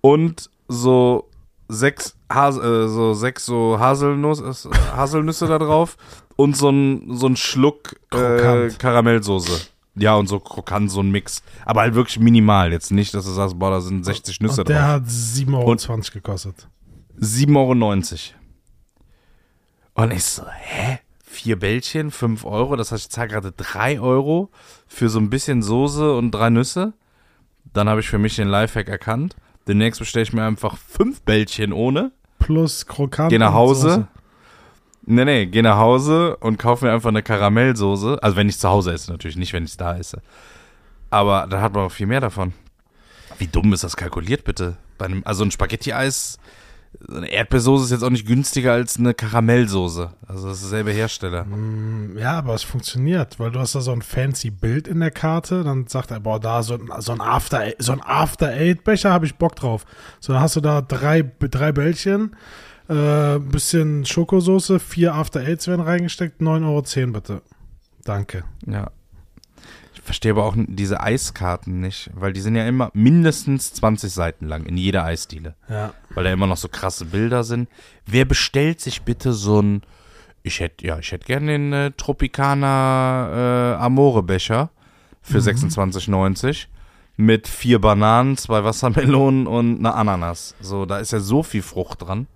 [0.01, 1.29] und so
[1.69, 5.97] sechs, Has äh, so sechs so Haselnuss, äh, Haselnüsse da drauf
[6.37, 8.69] und so ein, so ein Schluck äh.
[8.71, 9.69] Karamellsoße.
[9.95, 11.43] Ja, und so krokant, so ein Mix.
[11.67, 12.73] Aber halt wirklich minimal.
[12.73, 14.89] Jetzt nicht, dass du sagst, boah, da sind 60 Nüsse Und der drauf.
[14.89, 16.69] hat 7,20 Euro gekostet.
[17.21, 18.42] 7,90 Euro.
[19.95, 20.99] Und ich so, hä?
[21.25, 22.77] Vier Bällchen, 5 Euro.
[22.77, 24.51] Das heißt, ich zahle gerade 3 Euro
[24.87, 26.93] für so ein bisschen Soße und drei Nüsse.
[27.73, 29.37] Dann habe ich für mich den Lifehack erkannt.
[29.67, 32.13] Demnächst bestelle ich mir einfach fünf Bällchen ohne.
[32.39, 33.31] Plus Krokant.
[33.31, 33.91] Geh nach Hause.
[33.91, 34.09] Soße.
[35.05, 38.19] Nee, nee, geh nach Hause und kauf mir einfach eine Karamellsoße.
[38.23, 40.23] Also wenn ich zu Hause esse, natürlich nicht, wenn ich es da esse.
[41.11, 42.53] Aber dann hat man auch viel mehr davon.
[43.39, 44.77] Wie dumm ist das kalkuliert, bitte?
[44.99, 46.39] Bei einem, also ein Spaghetti-Eis,
[47.01, 50.11] so eine Erdbeersoße ist jetzt auch nicht günstiger als eine Karamellsoße.
[50.27, 51.47] Also das ist derselbe Hersteller.
[52.17, 55.65] Ja, aber es funktioniert, weil du hast da so ein fancy Bild in der Karte,
[55.65, 59.11] dann sagt er, boah, da so ein, so ein After so ein After Eight Becher
[59.11, 59.85] habe ich Bock drauf.
[60.21, 62.37] So, dann hast du da drei, drei Bällchen,
[62.89, 66.67] äh, bisschen Schokosoße, vier After Eights werden reingesteckt, 9,10
[67.01, 67.43] Euro bitte.
[68.05, 68.45] Danke.
[68.67, 68.91] Ja.
[70.05, 74.67] Verstehe aber auch diese Eiskarten nicht, weil die sind ja immer mindestens 20 Seiten lang
[74.67, 75.55] in jeder Eisdiele.
[75.69, 75.95] Ja.
[76.15, 77.69] weil da immer noch so krasse Bilder sind.
[78.05, 79.83] Wer bestellt sich bitte so ein,
[80.43, 84.71] ich hätte, ja, ich hätte gerne den äh, Tropicana äh, Amore Becher
[85.23, 86.67] für 26,90
[87.17, 90.57] mit vier Bananen, zwei Wassermelonen und einer Ananas.
[90.61, 92.27] So, da ist ja so viel Frucht dran.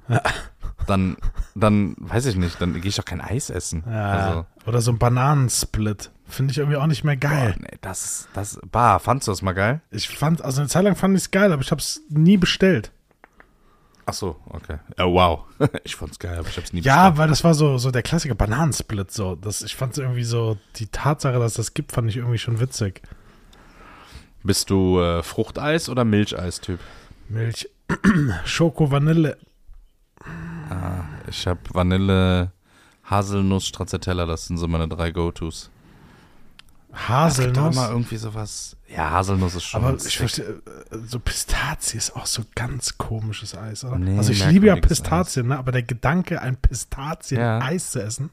[0.86, 1.16] Dann,
[1.56, 3.82] dann, weiß ich nicht, dann gehe ich doch kein Eis essen.
[3.90, 4.10] ja.
[4.12, 6.12] Also, Oder so ein Bananensplit.
[6.28, 7.54] Finde ich irgendwie auch nicht mehr geil.
[7.56, 9.80] boah, nee, das, das, bah, fandst du das mal geil?
[9.90, 12.36] Ich fand, also eine Zeit lang fand ich es geil, aber ich habe es nie
[12.36, 12.90] bestellt.
[14.06, 14.78] Ach so, okay.
[14.98, 15.44] Ja, wow.
[15.84, 18.34] Ich fand's geil, aber ich hab's nie Ja, weil das war so, so der Klassiker
[18.36, 19.10] Bananensplit.
[19.10, 19.34] So.
[19.34, 22.60] Das, ich fand es irgendwie so, die Tatsache, dass das gibt, fand ich irgendwie schon
[22.60, 23.02] witzig.
[24.44, 26.78] Bist du äh, Fruchteis- oder Milcheis-Typ?
[27.28, 27.68] Milch,
[28.44, 29.36] Schoko, Vanille.
[31.28, 32.52] Ich habe Vanille,
[33.04, 35.70] Haselnuss, Stracciatella, das sind so meine drei Go-Tos.
[36.96, 37.76] Haselnuss.
[37.76, 38.76] immer irgendwie sowas.
[38.88, 39.84] Ja, Haselnuss ist schon.
[39.84, 43.98] Aber ich verstehe, äh, so Pistazie ist auch so ganz komisches Eis, oder?
[43.98, 45.58] Nee, also ich liebe ja Pistazien, ne?
[45.58, 48.30] aber der Gedanke, ein Pistazien-Eis zu essen,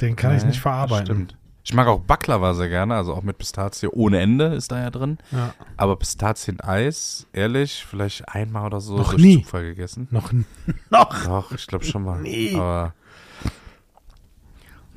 [0.00, 1.06] den kann ich Nee, nicht verarbeiten.
[1.06, 1.36] Stimmt.
[1.64, 4.90] Ich mag auch Baklava sehr gerne, also auch mit Pistazie ohne Ende ist da ja
[4.90, 5.18] drin.
[5.30, 5.54] Ja.
[5.76, 9.44] Aber Pistazieneis, ehrlich, vielleicht einmal oder so Noch nie.
[9.44, 10.08] Zufall gegessen.
[10.10, 10.32] Noch,
[10.90, 11.24] noch.
[11.24, 12.20] Doch, ich glaube schon mal.
[12.20, 12.56] Nee.
[12.56, 12.94] Aber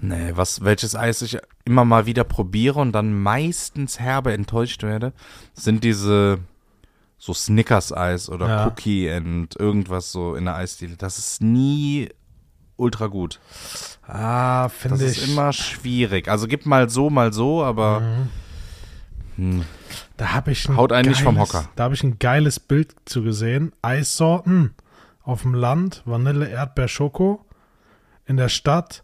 [0.01, 5.13] nee, was welches Eis ich immer mal wieder probiere und dann meistens herbe enttäuscht werde,
[5.53, 6.39] sind diese
[7.17, 8.67] so Snickers-Eis oder Ja.
[8.67, 10.95] Cookie and irgendwas so in der Eisdiele.
[10.97, 12.09] Das ist nie
[12.77, 13.39] ultra gut.
[14.07, 15.31] Ah, Das finde ist ich.
[15.31, 16.27] immer schwierig.
[16.27, 18.01] Also gibt mal so, mal so, aber
[19.37, 19.63] hm,
[20.17, 21.69] Da habe ich ein Haut einen nicht vom geiles- Hocker.
[21.75, 23.71] Da habe ich ein geiles Bild zu gesehen.
[23.81, 24.73] Eissorten
[25.23, 27.45] auf dem Land, Vanille, Erdbeer, Schoko.
[28.25, 29.03] In der Stadt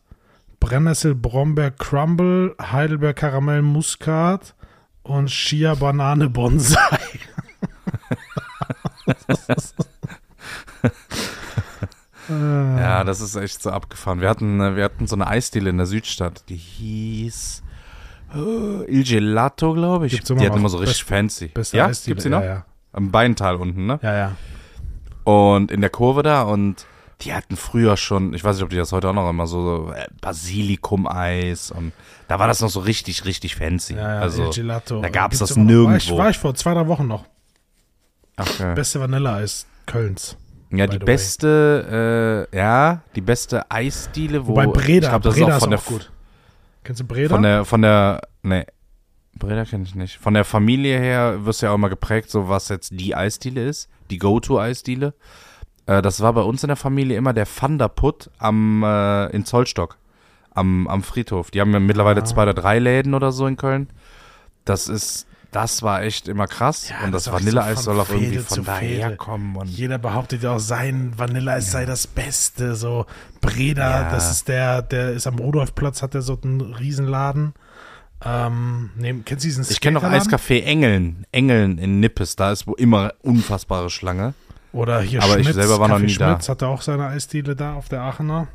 [0.62, 4.56] Brennnessel, Brombeer, Crumble, Heidelbeer, Karamell, Muskat
[5.04, 6.80] und Chia, Banane, Bonsai.
[12.30, 12.34] Äh,
[12.80, 14.22] ja, das ist echt so abgefahren.
[14.22, 17.64] Wir hatten, äh, wir hatten so eine Eisdiele in der Südstadt, die hieß
[18.36, 20.22] äh, Il Gelato, glaube ich.
[20.22, 21.48] Die hatten immer so richtig Best- fancy.
[21.48, 22.14] beste ja, Eisdiele.
[22.16, 22.42] gibt's die noch?
[22.42, 22.66] Ja, ja.
[22.94, 24.00] Am Beintal unten, ne?
[24.02, 24.32] ja, ja.
[25.24, 26.86] Und in der Kurve da und
[27.22, 29.92] die hatten früher schon, ich weiß nicht, ob die das heute auch noch immer so,
[29.96, 31.94] äh, Basilikum-Eis und
[32.28, 33.96] da war das noch so richtig, richtig fancy.
[33.96, 35.02] ja, ja also, Gelato.
[35.02, 35.66] da gab's Gibt's das noch.
[35.66, 36.18] War ich, nirgendwo.
[36.18, 37.26] war ich vor zwei, drei Wochen noch.
[38.38, 38.74] okay.
[38.76, 40.38] Beste Vanilleeis Kölns.
[40.74, 45.48] Ja, die beste, äh, ja, die beste Eisdiele, wo Wobei Breda, ich glaub, das Breda
[45.48, 46.12] ist auch von ist der auch gut.
[46.84, 47.30] Kennst du Breda?
[47.36, 48.66] Von der, von der, nee,
[49.38, 50.18] Breda kenne ich nicht.
[50.18, 53.66] Von der Familie her wirst du ja auch immer geprägt, so was jetzt die Eisdiele
[53.66, 55.14] ist, die Go-To-Eisdiele.
[55.98, 59.98] Äh, das war bei uns in der Familie immer der Thunderput am, äh, in Zollstock,
[60.54, 61.52] am, am Friedhof.
[61.52, 62.26] Die haben ja mittlerweile Ah.
[62.26, 63.90] zwei oder drei Läden oder so in Köln.
[64.64, 66.90] Das ist, das war echt immer krass.
[66.90, 69.56] Ja, und das das, so Vanilleeis von soll auch irgendwie von daher kommen.
[69.58, 72.76] Und Jeder behauptet ja auch, sein Vanilleeis sei das Beste.
[72.76, 73.06] So
[73.42, 74.12] Breda, Ja.
[74.12, 77.54] das ist der, der ist am Rudolfplatz, hat der so einen Riesenladen.
[78.24, 80.04] Ähm, nehm, kennst du diesen Ich kenne noch?
[80.04, 81.26] Eiscafé Engeln.
[81.32, 82.36] Engeln in Nippes.
[82.36, 84.36] Da ist wo immer unfassbare Schlange.
[84.74, 86.32] Oder hier Aber ich Schmitz, selber war noch Kaffee nie da.
[86.34, 88.48] Schmitz hatte auch seine Eisdiele da auf der Aachener.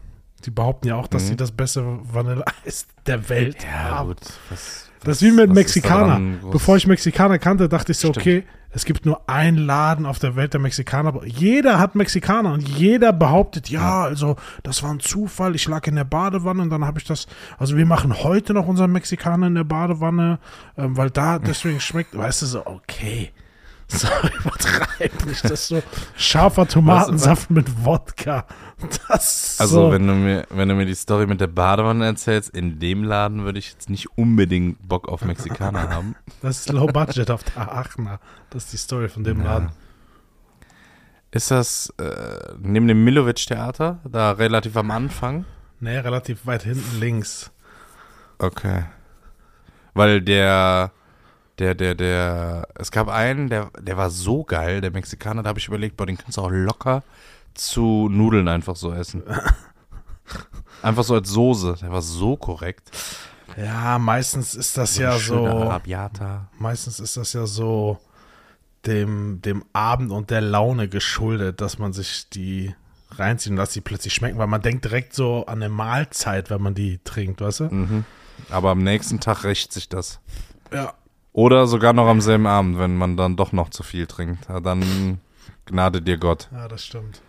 [0.45, 1.27] Die behaupten ja auch, dass Mhm.
[1.29, 4.15] sie das beste Vanilleeis der Welt haben.
[4.51, 6.21] Was, Das ist wie mit Mexikaner.
[6.51, 8.19] Bevor ich Mexikaner kannte, dachte ich so, Stimmt.
[8.27, 11.25] okay, es gibt nur einen Laden auf der Welt, der Mexikaner.
[11.25, 15.55] Jeder hat Mexikaner und jeder behauptet, ja, also das war ein Zufall.
[15.55, 17.27] Ich lag in der Badewanne und dann habe ich das.
[17.59, 20.39] Also wir machen heute noch unseren Mexikaner in der Badewanne,
[20.77, 22.17] ähm, weil da deswegen schmeckt.
[22.17, 23.31] Weißt du so, okay.
[23.97, 24.09] So
[24.41, 25.45] übertreib nicht.
[25.45, 25.83] Das ist so
[26.17, 28.45] scharfer Tomatensaft mit Wodka.
[29.09, 29.93] Das ist Also, so.
[29.93, 33.45] wenn du, mir, wenn du mir die Story mit der Badewanne erzählst, in dem Laden
[33.45, 36.17] würde ich jetzt nicht unbedingt Bock auf Mexikaner haben.
[36.43, 38.19] Das ist Low Budget auf der Aachener.
[38.51, 39.53] Das ist die Story von dem Ja.
[39.55, 39.71] Laden.
[41.31, 45.45] Ist das äh, neben dem Milovic-Theater, da relativ am Anfang?
[45.81, 47.51] Nee, relativ weit hinten links.
[48.39, 48.85] Okay.
[49.95, 50.91] Weil der,
[51.59, 55.59] der, der, der, es gab einen, der, der war so geil, der Mexikaner, da habe
[55.59, 57.03] ich überlegt, boah, den kannst du auch locker
[57.55, 59.23] zu Nudeln einfach so essen.
[60.83, 62.91] Einfach so als Soße, der war so korrekt.
[63.57, 65.47] Ja, meistens ist das So ja so.
[65.47, 66.49] Arabiata.
[66.59, 67.99] Meistens ist das ja so
[68.85, 72.75] dem, dem Abend und der Laune geschuldet, dass man sich die
[73.13, 76.61] reinzieht und dass die plötzlich schmecken, weil man denkt direkt so an eine Mahlzeit, wenn
[76.61, 77.65] man die trinkt, weißt du?
[77.65, 78.05] Mhm.
[78.51, 80.21] Aber am nächsten Tag rächt sich das.
[80.73, 80.93] Ja.
[81.37, 84.49] Oder sogar noch am selben Abend, wenn man dann doch noch zu viel trinkt.
[84.49, 85.21] Ja, dann
[85.67, 86.49] gnade dir Gott.
[86.51, 87.21] Ja, das stimmt.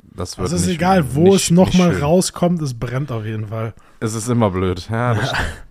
[0.00, 3.26] Das wird Also es ist nicht, egal, wo nicht, es nochmal rauskommt, es brennt auf
[3.26, 3.74] jeden Fall.
[4.00, 4.88] Es ist immer blöd.
[4.90, 5.62] Ja, das stimmt.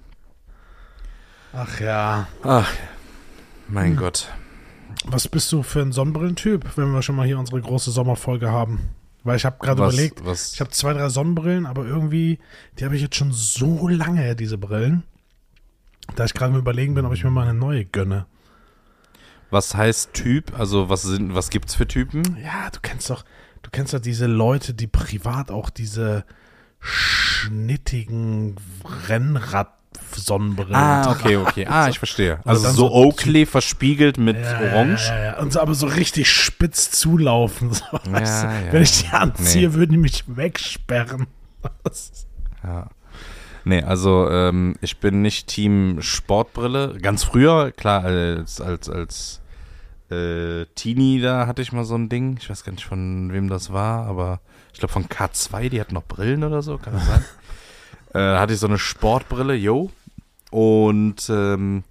[1.53, 2.27] Ach ja.
[2.43, 2.69] Ach,
[3.67, 3.97] mein Hm.
[3.97, 4.27] Gott.
[5.07, 8.89] Was bist du für ein Sonnenbrillentyp, wenn wir schon mal hier unsere große Sommerfolge haben?
[9.23, 12.37] Weil ich habe gerade überlegt, was, Ich habe zwei, drei Sonnenbrillen, aber irgendwie,
[12.77, 15.03] die habe ich jetzt schon so lange, diese Brillen,
[16.15, 18.25] da ich gerade überlegen bin, ob ich mir mal eine neue gönne.
[19.49, 20.57] was heißt Typ?
[20.59, 22.37] Also was sind, was gibt's für Typen?
[22.43, 23.23] Ja, du kennst doch,
[23.61, 26.25] du kennst doch diese Leute, die privat auch diese
[26.79, 28.55] schnittigen
[29.07, 31.65] Rennrad-Sonnenbrillen Ah, okay, okay.
[31.67, 32.39] Ah, ich verstehe.
[32.45, 35.07] Also so so- Oakley verspiegelt mit Ja, Orange.
[35.07, 35.37] Ja, ja, ja.
[35.39, 37.71] Und so, aber so richtig spitz zulaufen.
[37.73, 38.71] So, weißt du?
[38.73, 39.73] Wenn ich die anziehe, Nee.
[39.75, 41.27] würden die mich wegsperren.
[42.63, 42.89] Ja.
[43.67, 46.97] Nee, also ähm, ich bin nicht Team Sportbrille.
[47.01, 49.41] Ganz früher, klar, als, als, als
[50.09, 52.37] äh, Teenie, da hatte ich mal so ein Ding.
[52.39, 54.39] Ich weiß gar nicht, von wem das war, aber
[54.71, 57.25] ich glaube von K2, die hatten noch Brillen oder so, kann das sein?
[58.13, 59.91] äh, da hatte ich so eine Sportbrille, yo.
[60.49, 61.83] Und ähm,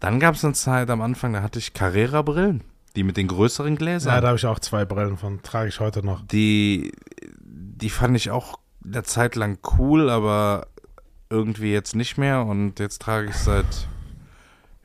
[0.00, 2.62] dann gab es eine Zeit am Anfang, da hatte ich Carrera-Brillen,
[2.96, 4.14] die mit den größeren Gläsern.
[4.14, 6.20] Ja, da habe ich auch zwei Brillen von, trage ich heute noch.
[6.26, 6.92] die,
[7.40, 10.66] die fand ich auch eine Zeit lang cool, aber
[11.34, 12.44] irgendwie jetzt nicht mehr.
[12.44, 13.66] Und jetzt trage ich seit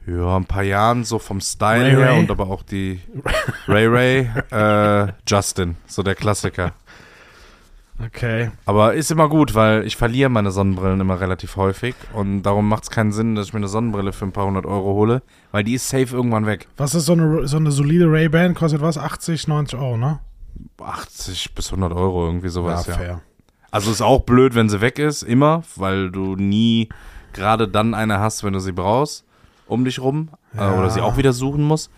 [0.08, 2.20] ja, ein paar Jahren so vom Style Ray her Ray?
[2.20, 3.00] und aber auch die
[3.68, 6.74] Ray Ray, äh, Justin, so der Klassiker.
[8.06, 8.50] Okay.
[8.66, 12.84] Aber ist immer gut, weil ich verliere meine Sonnenbrillen immer relativ häufig und darum macht
[12.84, 15.66] es keinen Sinn, dass ich mir eine Sonnenbrille für ein paar hundert Euro hole, weil
[15.66, 16.68] die ist safe irgendwann weg.
[16.78, 18.54] Was ist so eine, so eine solide Ray-Ban?
[18.54, 18.98] Kostet was?
[18.98, 20.20] 80, 90 Euro, ne?
[20.82, 22.94] 80 bis 100 Euro, irgendwie sowas, ja.
[22.94, 23.22] fair.
[23.72, 26.90] Also ist auch blöd, wenn sie weg ist, immer, weil du nie
[27.34, 29.24] gerade dann eine hast, wenn du sie brauchst,
[29.68, 30.30] um dich rum.
[30.56, 30.74] Ja.
[30.74, 31.92] Äh, oder sie auch wieder suchen musst.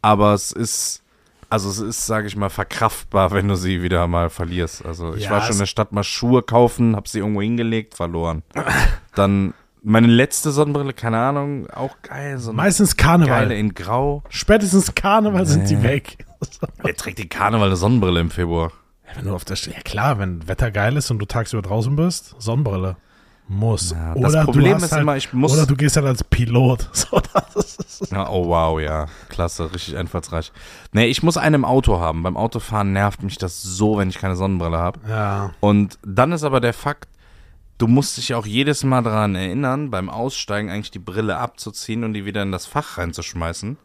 [0.00, 1.02] Aber es ist,
[1.50, 4.86] also es ist, sage ich mal, verkraftbar, wenn du sie wieder mal verlierst.
[4.86, 7.94] Also ich Ja, war schon in der Stadt mal Schuhe kaufen, hab sie irgendwo hingelegt,
[7.94, 8.42] verloren.
[9.14, 12.38] Dann meine letzte Sonnenbrille, keine Ahnung, auch geil.
[12.38, 13.40] So Meistens Karneval.
[13.42, 14.22] geile in Grau.
[14.30, 15.82] Spätestens Karneval sind die Nee.
[15.84, 16.24] weg.
[16.82, 18.72] Wer trägt die Karneval eine Sonnenbrille im Februar?
[19.08, 21.62] Ja, wenn du auf der St ja klar, wenn Wetter geil ist und du tagsüber
[21.62, 22.96] draußen bist, Sonnenbrille.
[23.50, 23.92] Muss.
[23.92, 26.90] Ja, oder das Problem ist halt, immer, ich muss Oder du gehst halt als Pilot.
[26.92, 27.20] So,
[28.10, 29.06] Ja, oh wow, ja.
[29.30, 30.52] Klasse, richtig einfallsreich.
[30.92, 32.22] Nee, ich muss einen im Auto haben.
[32.22, 35.00] Beim Autofahren nervt mich das so, wenn ich keine Sonnenbrille habe.
[35.08, 35.50] ja.
[35.60, 37.08] Und dann ist aber der Fakt,
[37.78, 42.12] du musst dich auch jedes Mal daran erinnern, beim Aussteigen eigentlich die Brille abzuziehen und
[42.12, 43.78] die wieder in das Fach reinzuschmeißen.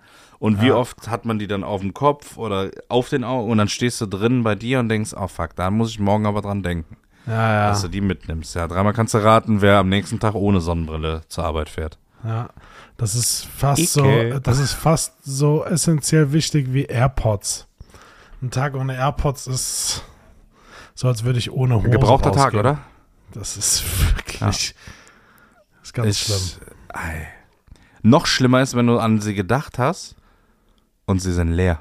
[0.43, 0.75] Und wie Ja.
[0.75, 4.01] oft hat man die dann auf dem Kopf oder auf den Augen und dann stehst
[4.01, 6.97] du drin bei dir und denkst, oh fuck, da muss ich morgen aber dran denken,
[7.25, 7.69] Ja, ja.
[7.69, 8.53] dass du die mitnimmst.
[8.53, 11.97] Ja, dreimal kannst du raten, wer am nächsten Tag ohne Sonnenbrille zur Arbeit fährt.
[12.25, 12.49] ja.
[12.97, 14.33] Das ist fast Icke.
[14.33, 17.67] so, das ist fast so essentiell wichtig wie AirPods.
[18.41, 20.03] Ein Tag ohne AirPods ist
[20.93, 22.59] so, als würde ich ohne Hose Gebrauchter Tag, rausgehen.
[22.59, 22.79] oder?
[23.31, 23.83] Das ist
[24.15, 24.75] wirklich,
[25.81, 26.37] ist ganz schlimm.
[26.37, 27.27] Ich, ei.
[28.03, 30.15] Noch schlimmer ist, wenn du an sie gedacht hast
[31.05, 31.79] und sie sind leer.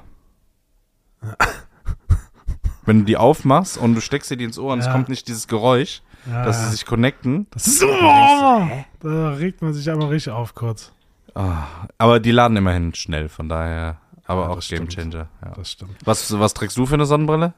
[2.85, 4.91] wenn du die aufmachst und du steckst dir die ins Ohr und es Ja.
[4.91, 6.65] kommt nicht dieses Geräusch, Ja, dass ja.
[6.65, 7.47] sie sich connecten.
[7.51, 7.87] Das ist so.
[7.87, 10.91] Da regt man sich einmal richtig auf kurz.
[11.35, 11.63] Ah,
[11.97, 13.97] aber die laden immerhin schnell, von daher.
[14.25, 14.93] Aber Ja, auch Game stimmt.
[14.93, 15.27] Changer.
[15.43, 15.51] Ja.
[15.55, 15.95] Das stimmt.
[16.05, 17.53] Was, was trägst du für eine Sonnenbrille?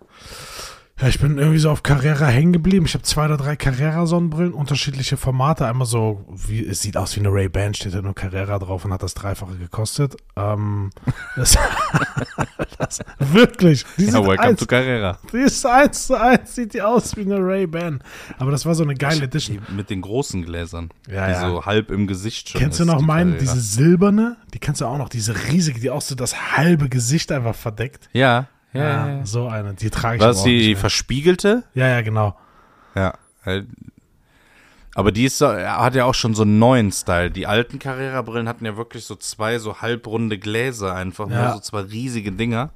[0.97, 2.86] Ja, ich bin irgendwie so auf Carrera hängen geblieben.
[2.86, 5.65] Ich habe zwei oder drei Carrera-Sonnenbrillen, unterschiedliche Formate.
[5.67, 8.93] Einmal so, wie es sieht aus wie eine Ray-Ban, steht da nur Carrera drauf und
[8.93, 10.15] hat das Dreifache gekostet.
[10.38, 10.91] Ähm,
[11.36, 11.58] das,
[12.77, 13.86] das, wirklich.
[13.97, 15.19] Die Ja, welcome eins, to Carrera.
[15.34, 18.01] die ist eins zu eins, sieht die aus wie eine Ray-Ban.
[18.38, 19.60] Aber das war so eine geile Edition.
[19.67, 20.91] Die mit den großen Gläsern.
[21.10, 21.49] Ja, die ja.
[21.49, 23.53] so halb im Gesicht schon Kennst du noch die meinen, Carrera.
[23.53, 24.38] diese silberne?
[24.53, 28.10] Die kennst du auch noch, diese riesige, die auch so das halbe Gesicht einfach verdeckt.
[28.13, 29.07] Ja, ja, ja.
[29.17, 29.25] ja.
[29.25, 30.77] so eine, die trage ich War das die mehr.
[30.77, 31.63] verspiegelte?
[31.73, 32.38] Ja, ja, genau.
[32.95, 33.13] Ja.
[34.95, 37.29] Aber die ist so, hat ja auch schon so einen neuen Style.
[37.29, 41.43] Die alten Carrera-Brillen hatten ja wirklich so zwei so halbrunde Gläser einfach, Ja.
[41.45, 42.71] nur so zwei riesige Dinger.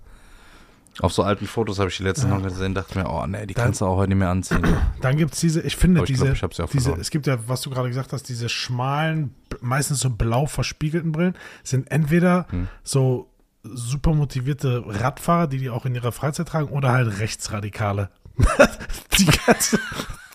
[1.01, 3.53] Auf so alten Fotos habe ich die letzten noch gesehen, dachte mir, oh nee, die
[3.53, 4.61] Dann- kannst du auch heute nicht mehr anziehen.
[5.01, 7.25] Dann gibt es diese, ich finde ich diese, glaub, ich sie auch diese es gibt
[7.25, 12.47] ja, was du gerade gesagt hast, diese schmalen, meistens so blau verspiegelten Brillen, sind entweder
[12.49, 12.67] Hm.
[12.83, 13.29] so
[13.73, 18.09] super motivierte Radfahrer, die die auch in ihrer Freizeit tragen, oder halt Rechtsradikale.
[19.17, 19.79] die ganze,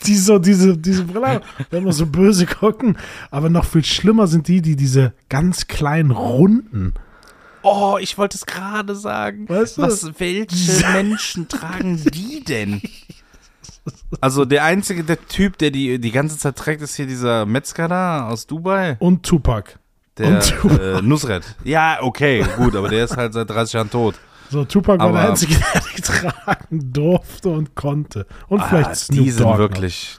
[0.06, 2.98] die so diese, diese Brille wenn wir so böse gucken.
[3.30, 6.94] Aber noch viel schlimmer sind die, die diese ganz kleinen Runden.
[7.62, 9.48] Oh, ich wollte es gerade sagen.
[9.48, 9.82] Weißt du?
[9.82, 12.82] Was, welche Menschen tragen die denn?
[14.20, 17.88] Also der einzige, der Typ, der die die ganze Zeit trägt, ist hier dieser Metzger
[17.88, 18.96] da aus Dubai.
[18.98, 19.78] Und Tupac.
[20.18, 20.40] Der
[20.98, 21.44] äh, Nusret.
[21.64, 24.14] Ja, okay, gut, aber der ist halt seit 30 Jahren tot.
[24.50, 28.26] So, Tupac war Aber- der Einzige, der die tragen durfte und konnte.
[28.48, 29.58] Und vielleicht Ah, Snoop die sind Dogg noch.
[29.58, 30.18] wirklich,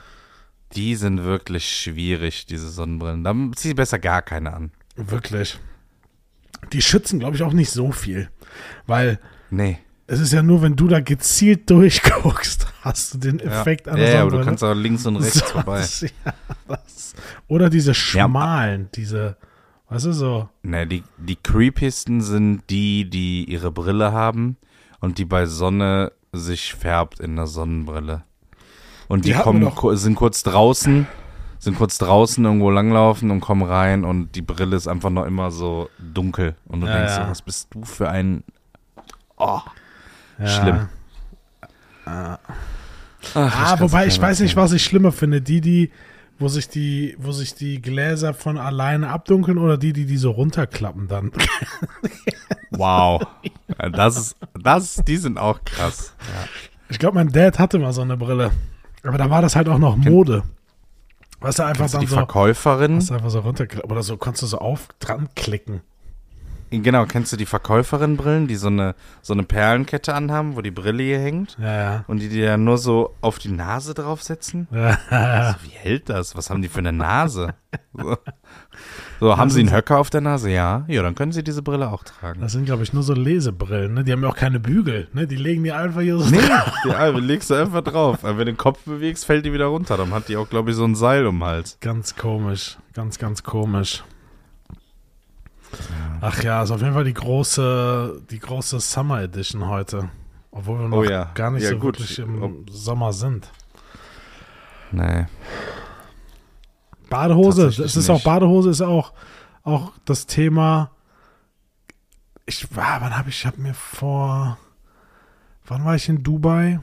[0.74, 3.24] die sind wirklich schwierig, diese Sonnenbrillen.
[3.24, 4.72] Da zieh besser gar keine an.
[4.96, 5.58] Wirklich.
[6.72, 8.28] Die schützen, glaube ich, auch nicht so viel.
[8.86, 9.18] Weil
[9.50, 9.78] Nee.
[10.06, 13.96] es ist ja nur, wenn du da gezielt durchguckst, hast du den Ja, Effekt an
[13.96, 15.86] ja, der ja aber du kannst auch links und rechts So, vorbei.
[16.68, 16.78] Ja.
[17.48, 19.36] Oder diese schmalen, diese,
[19.88, 20.48] weißt du, so.
[20.62, 24.56] Ne, die, die creepiesten sind die, die ihre Brille haben
[25.00, 28.24] und die bei Sonne sich färbt in der Sonnenbrille.
[29.08, 31.06] Und die, Die kommen, sind kurz draußen,
[31.58, 35.50] sind kurz draußen irgendwo langlaufen und kommen rein und die Brille ist einfach noch immer
[35.50, 36.56] so dunkel.
[36.66, 37.24] Und du Ja, denkst, ja.
[37.24, 38.42] so, was bist du für ein.
[39.36, 39.60] Oh.
[40.38, 40.46] Ja.
[40.46, 40.88] Schlimm.
[42.04, 42.38] Ah,
[43.34, 45.40] Ach, wobei ich weiß nicht, was ich schlimmer finde.
[45.40, 45.90] Die, die,
[46.38, 50.30] wo sich die, wo sich die Gläser von alleine abdunkeln oder die, die die so
[50.30, 51.32] runterklappen dann.
[52.70, 53.22] Wow.
[53.80, 56.12] Ja, Das ist, das, die sind auch krass.
[56.88, 58.50] Ich glaube, mein Dad hatte mal so eine Brille.
[59.02, 60.42] Aber da war das halt auch noch Mode.
[61.40, 62.98] Weißt du, einfach dann die so, Verkäuferin?
[62.98, 63.90] du einfach so runterklappen.
[63.90, 65.80] Oder so konntest du so auf dran klicken.
[66.70, 71.02] Genau, kennst du die Verkäuferin-Brillen, die so eine, so eine Perlenkette anhaben, wo die Brille
[71.02, 71.56] hier hängt?
[71.60, 72.04] Ja, ja.
[72.08, 74.68] Und die dir dann nur so auf die Nase draufsetzen?
[74.72, 74.98] ja.
[75.10, 76.36] Also, wie hält das?
[76.36, 77.54] Was haben die für eine Nase?
[77.92, 78.16] So,
[79.20, 80.50] so haben sie einen Höcker auf der Nase?
[80.50, 80.84] Ja.
[80.88, 82.40] Ja, dann können sie diese Brille auch tragen.
[82.40, 83.94] Das sind, glaube ich, nur so Lesebrillen.
[83.94, 84.04] Ne?
[84.04, 85.08] Die haben ja auch keine Bügel.
[85.12, 85.26] Ne?
[85.26, 86.72] Die legen die einfach hier so Nee, drauf.
[87.14, 88.18] die legst du einfach drauf.
[88.24, 89.96] Aber wenn du den Kopf bewegst, fällt die wieder runter.
[89.96, 91.78] Dann hat die auch, glaube ich, so ein Seil um den Hals.
[91.80, 92.78] Ganz komisch.
[92.94, 94.02] Ganz, ganz komisch.
[96.20, 100.08] Ach ja, ist auf jeden Fall die große, die große Summer Edition heute.
[100.50, 101.30] Obwohl wir noch Oh ja.
[101.34, 101.98] gar nicht Ja, so gut.
[101.98, 103.50] wirklich im Ob- Sommer sind.
[104.92, 105.26] Nee.
[107.08, 108.24] Badehose, das ist auch, nicht.
[108.24, 109.12] Badehose ist auch,
[109.62, 110.90] auch das Thema.
[112.46, 114.58] Ich war, wann habe ich, ich habe mir vor,
[115.66, 116.80] wann war ich in Dubai?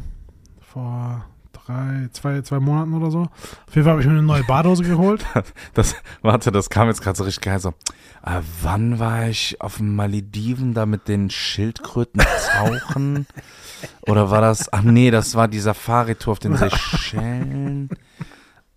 [0.61, 1.25] Vor
[1.65, 3.21] drei, zwei, zwei Monaten oder so.
[3.21, 5.25] Auf jeden Fall habe ich mir eine neue Badehose geholt.
[5.73, 7.59] Das, warte, das kam jetzt gerade so richtig geil.
[7.59, 7.69] So,
[8.23, 12.21] äh, wann war ich auf den Malediven da mit den Schildkröten
[12.51, 13.25] tauchen?
[14.01, 17.89] Oder war das, ach nee, das war die Safari-Tour auf den Seychellen.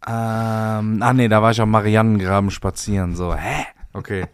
[0.06, 3.14] Ähm, ah nee, da war ich am Marianengraben spazieren.
[3.16, 3.66] So, hä?
[3.92, 4.26] Okay.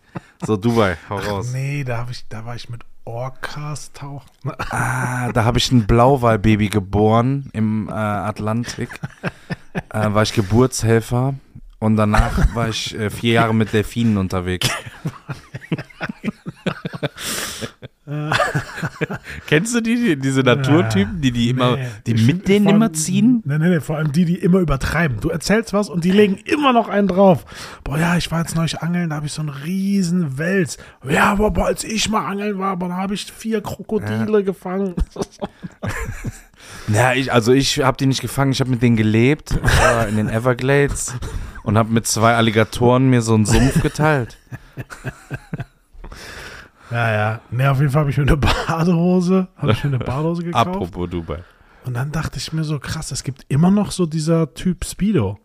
[0.45, 1.53] So, Dubai, hau raus.
[1.53, 4.29] Nee, da, hab ich, da war ich mit Orcas tauchen.
[4.71, 8.89] Ah, da habe ich ein Blauwalbaby geboren im äh, Atlantik.
[9.89, 11.35] Äh, war ich Geburtshelfer
[11.83, 14.69] und danach war ich äh, vier Jahre mit Delfinen unterwegs.
[19.47, 22.93] Kennst du die, die diese Naturtypen, die die immer, Nee, die mit denen allem- immer
[22.93, 23.43] ziehen?
[23.45, 25.21] Nee, nee, nee, vor allem die, die immer übertreiben.
[25.21, 27.45] Du erzählst was und die legen immer noch einen drauf.
[27.85, 30.79] Boah, ja, ich war jetzt neulich angeln, da habe ich so einen riesen Wels.
[31.09, 34.95] Ja, aber boah, als ich mal angeln war, aber da habe ich vier Krokodile gefangen.
[36.89, 40.17] Ja, ich, also ich habe die nicht gefangen, ich habe mit denen gelebt war in
[40.17, 41.15] den Everglades
[41.63, 44.39] und habe mit zwei Alligatoren mir so einen Sumpf geteilt.
[46.91, 47.41] Ja, ja.
[47.51, 50.67] Nee, auf jeden Fall habe ich mir eine Badehose, habe ich mir eine Badehose gekauft.
[50.67, 51.43] Apropos Dubai.
[51.85, 55.39] Und dann dachte ich mir so, krass, es gibt immer noch so dieser Typ Speedo.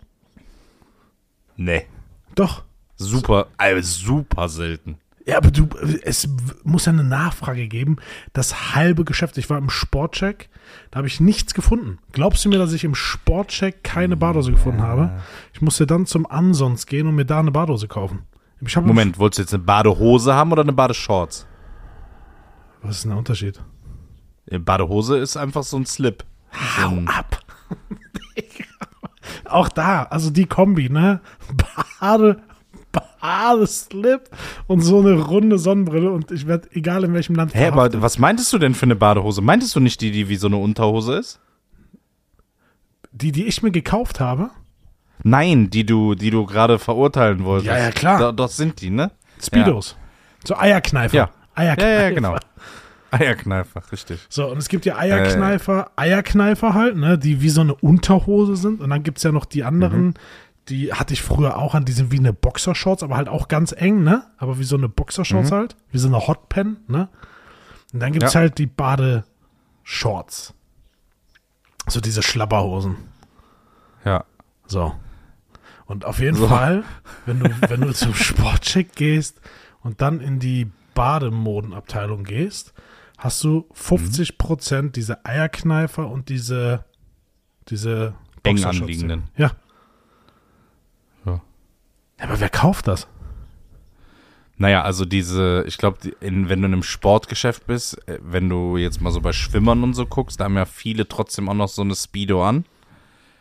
[1.56, 1.88] Nee.
[2.36, 2.64] Doch.
[2.98, 4.98] Super, also super selten.
[5.28, 5.68] Ja, aber du,
[6.04, 6.30] es
[6.64, 7.98] muss ja eine Nachfrage geben.
[8.32, 10.50] Das halbe Geschäft, ich war im Sportcheck,
[10.90, 12.00] da habe ich nichts gefunden.
[12.14, 15.12] Glaubst du mir, dass ich im Sportcheck keine Badehose gefunden habe?
[15.54, 18.24] Ich musste dann zum Ansons gehen und mir da eine Badehose kaufen.
[18.76, 21.46] Moment, wolltest du jetzt eine Badehose haben oder eine Badeshorts?
[22.82, 23.62] Was ist denn der Unterschied?
[24.50, 26.24] Eine Badehose ist einfach so ein Slip.
[26.78, 27.44] So Hau ein, ab!
[29.46, 31.20] Auch da, also die Kombi, ne?
[32.00, 32.42] Bade,
[33.28, 34.30] Badeslip
[34.68, 37.54] und so eine runde Sonnenbrille und ich werde, egal in welchem Land.
[37.54, 38.02] Hä, aber verhaftet.
[38.02, 39.42] was meintest du denn für eine Badehose?
[39.42, 41.40] Meintest du nicht die, die wie so eine Unterhose ist?
[43.12, 44.52] die, die ich mir gekauft habe,
[45.24, 47.68] Nein, die du, die du gerade verurteilen wolltest.
[47.68, 48.20] Ja, ja, klar.
[48.20, 49.10] Da, das sind die, ne?
[49.44, 49.98] Speedos.
[50.46, 51.16] So Eierkneifer.
[51.18, 51.24] Ja.
[51.24, 52.02] Ja, Eierkneifer.
[52.04, 52.38] ja, genau.
[53.10, 54.20] Eierkneifer, richtig.
[54.30, 58.80] So, und es gibt ja Eierkneifer, Eierkneifer halt, ne, die wie so eine Unterhose sind.
[58.80, 60.14] Und dann gibt es ja noch die anderen, Mhm.
[60.70, 63.72] Die hatte ich früher auch an, die sind wie eine Boxershorts, aber halt auch ganz
[63.72, 64.24] eng, ne?
[64.38, 67.10] Aber wie so eine Boxershorts halt, wie so eine Hotpen, ne?
[67.94, 68.38] Und dann gibt es Mhm.
[68.38, 68.42] Ja.
[68.42, 70.54] halt die Badeshorts.
[71.88, 72.98] So diese Schlabberhosen.
[74.04, 74.26] Ja.
[74.66, 74.94] So.
[75.86, 76.48] Und auf jeden So.
[76.50, 76.84] Fall,
[77.26, 79.40] wenn du, wenn du zum Sportcheck gehst
[79.82, 82.74] und dann in die Bademodenabteilung gehst,
[83.18, 86.84] hast du 50 Prozent diese Eierkneifer und diese,
[87.70, 89.24] diese Eng anliegenden.
[89.38, 89.52] Ja.
[92.20, 93.08] Ja, Aber wer kauft das?
[94.60, 99.02] Naja, also diese, ich glaube, wenn du in einem Sportgeschäft bist, äh, wenn du jetzt
[99.02, 101.84] mal so bei Schwimmern und so guckst, da haben ja viele trotzdem auch noch so
[101.84, 102.66] eine Speedo an.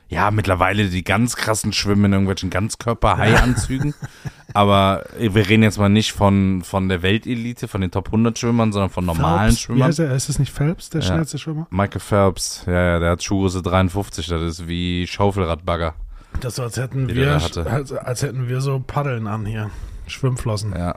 [0.08, 3.92] Ja, mittlerweile die ganz krassen schwimmen in irgendwelchen Ganzkörper-Hai-Anzügen.
[4.54, 8.70] Aber wir reden jetzt mal nicht von, von der Weltelite, von den Top 100 Schwimmern,
[8.72, 9.92] sondern von normalen Phelps, Schwimmern.
[9.98, 10.14] er?
[10.14, 11.06] Ist es nicht Phelps, der Ja.
[11.08, 11.66] schnellste Schwimmer?
[11.70, 15.94] Michael Phelps, ja, ja, der hat Schuhgröße 53, das ist wie Schaufelradbagger.
[16.40, 19.70] Das so, als hätten wir, als, als hätten wir so Paddeln an hier.
[20.06, 20.72] Schwimmflossen.
[20.72, 20.96] Ja.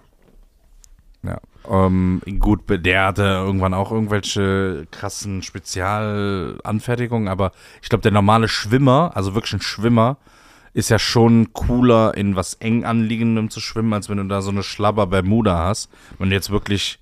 [1.24, 1.40] Ja.
[1.68, 9.12] Ähm, gut, der hatte irgendwann auch irgendwelche krassen Spezialanfertigungen, aber ich glaube, der normale Schwimmer,
[9.16, 10.18] also wirklich ein Schwimmer,
[10.74, 14.52] ist ja schon cooler, in was eng anliegendem zu schwimmen, als wenn du da so
[14.52, 15.90] eine Schlabber Bermuda hast.
[16.18, 17.00] Wenn du jetzt wirklich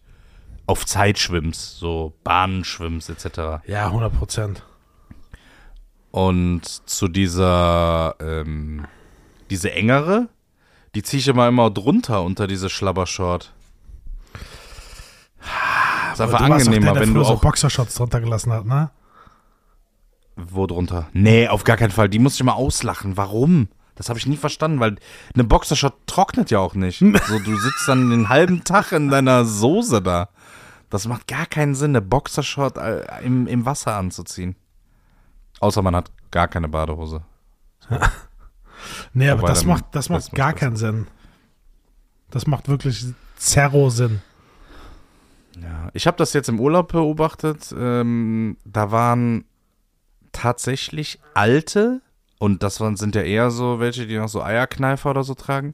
[0.65, 3.65] auf Zeit schwimmst, so Bahnen schwimmst, etc.
[3.67, 4.63] Ja, 100 Prozent.
[6.17, 8.87] Und zu dieser, ähm,
[9.51, 10.29] diese engere,
[10.95, 13.53] die ziehe ich immer immer drunter unter diese Schlabbershort.
[16.13, 17.39] Ist einfach angenehmer, wenn du auch.
[17.39, 18.89] Boxershorts drunter gelassen hat, ne?
[20.35, 21.07] Wo drunter?
[21.13, 22.09] Nee, auf gar keinen Fall.
[22.09, 23.15] Die muss ich immer auslachen.
[23.15, 23.67] Warum?
[23.93, 24.95] Das habe ich nie verstanden, weil
[25.35, 26.99] eine Boxershort trocknet ja auch nicht.
[27.27, 30.29] So, du sitzt dann den halben Tag in deiner Soße da.
[30.89, 34.55] Das macht gar keinen Sinn, eine Boxershort äh, im, im Wasser anzuziehen.
[35.59, 37.21] Außer man hat gar keine Badehose.
[39.13, 41.07] Nee, aber Wobei das dann- macht, das macht gar keinen Sinn.
[42.29, 43.05] Das macht wirklich
[43.35, 44.21] zerro Sinn.
[45.59, 47.73] Ja, ich habe das jetzt im Urlaub beobachtet.
[47.77, 49.45] Ähm, da waren
[50.31, 52.01] tatsächlich alte,
[52.37, 55.73] und das waren, sind ja eher so welche, die noch so Eierkneifer oder so tragen.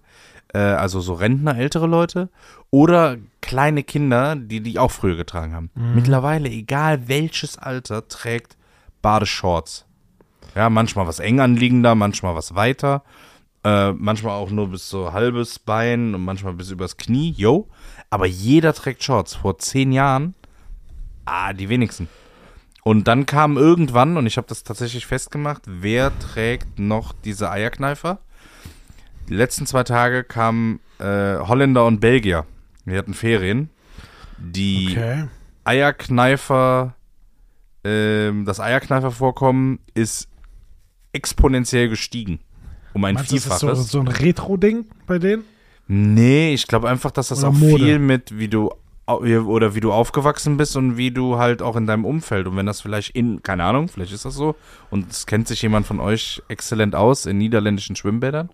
[0.54, 2.30] Äh, also so Rentner, ältere Leute.
[2.70, 5.70] Oder kleine Kinder, die die auch früher getragen haben.
[5.76, 8.56] Mittlerweile, egal welches Alter, trägt
[9.04, 9.86] Badeshorts.
[10.56, 13.04] Ja, manchmal was eng anliegender, manchmal was weiter.
[13.64, 17.70] Äh, manchmal auch nur bis so halbes Bein und manchmal bis übers Knie, yo.
[18.10, 19.36] Aber jeder trägt Shorts.
[19.36, 20.34] Vor zehn Jahren,
[21.26, 22.10] ah, die wenigsten.
[22.84, 28.20] Und dann kam irgendwann, und ich habe das tatsächlich festgemacht, wer trägt noch diese Eierkneifer?
[29.30, 32.46] Die letzten zwei Tage kamen äh, Holländer und Belgier.
[32.84, 33.70] Wir hatten Ferien.
[34.38, 35.28] Die Okay.
[35.64, 36.96] Eierkneifer,
[37.84, 40.30] ähm, das Eierkneifer-Vorkommen ist
[41.12, 42.40] exponentiell gestiegen.
[42.94, 43.78] Um ein Meinst du, das ist Vielfaches.
[43.80, 45.44] so, so ein Retro-Ding bei denen?
[45.88, 47.84] Nee, ich glaube einfach, dass das Oder auch Mode.
[47.84, 48.72] viel mit, wie du
[49.06, 52.66] oder wie du aufgewachsen bist und wie du halt auch in deinem Umfeld und wenn
[52.66, 54.56] das vielleicht in, keine Ahnung, vielleicht ist das so
[54.92, 58.50] und es kennt sich jemand von euch exzellent aus in niederländischen Schwimmbädern,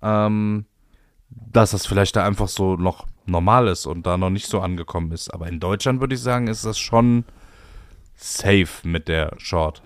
[0.00, 0.64] ähm,
[1.28, 5.12] dass das vielleicht da einfach so noch normal ist und da noch nicht so angekommen
[5.12, 5.28] ist.
[5.28, 7.24] Aber in Deutschland würde ich sagen, ist das schon
[8.22, 9.82] safe mit der Short.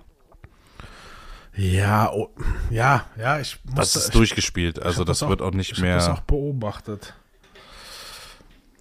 [1.55, 2.29] Ja, oh,
[2.71, 5.53] ja, ja, ich muss Das ich- ist durchgespielt, ich also hab das auch- wird auch
[5.53, 6.15] nicht ich hab das mehr.
[6.15, 7.15] auch beobachtet.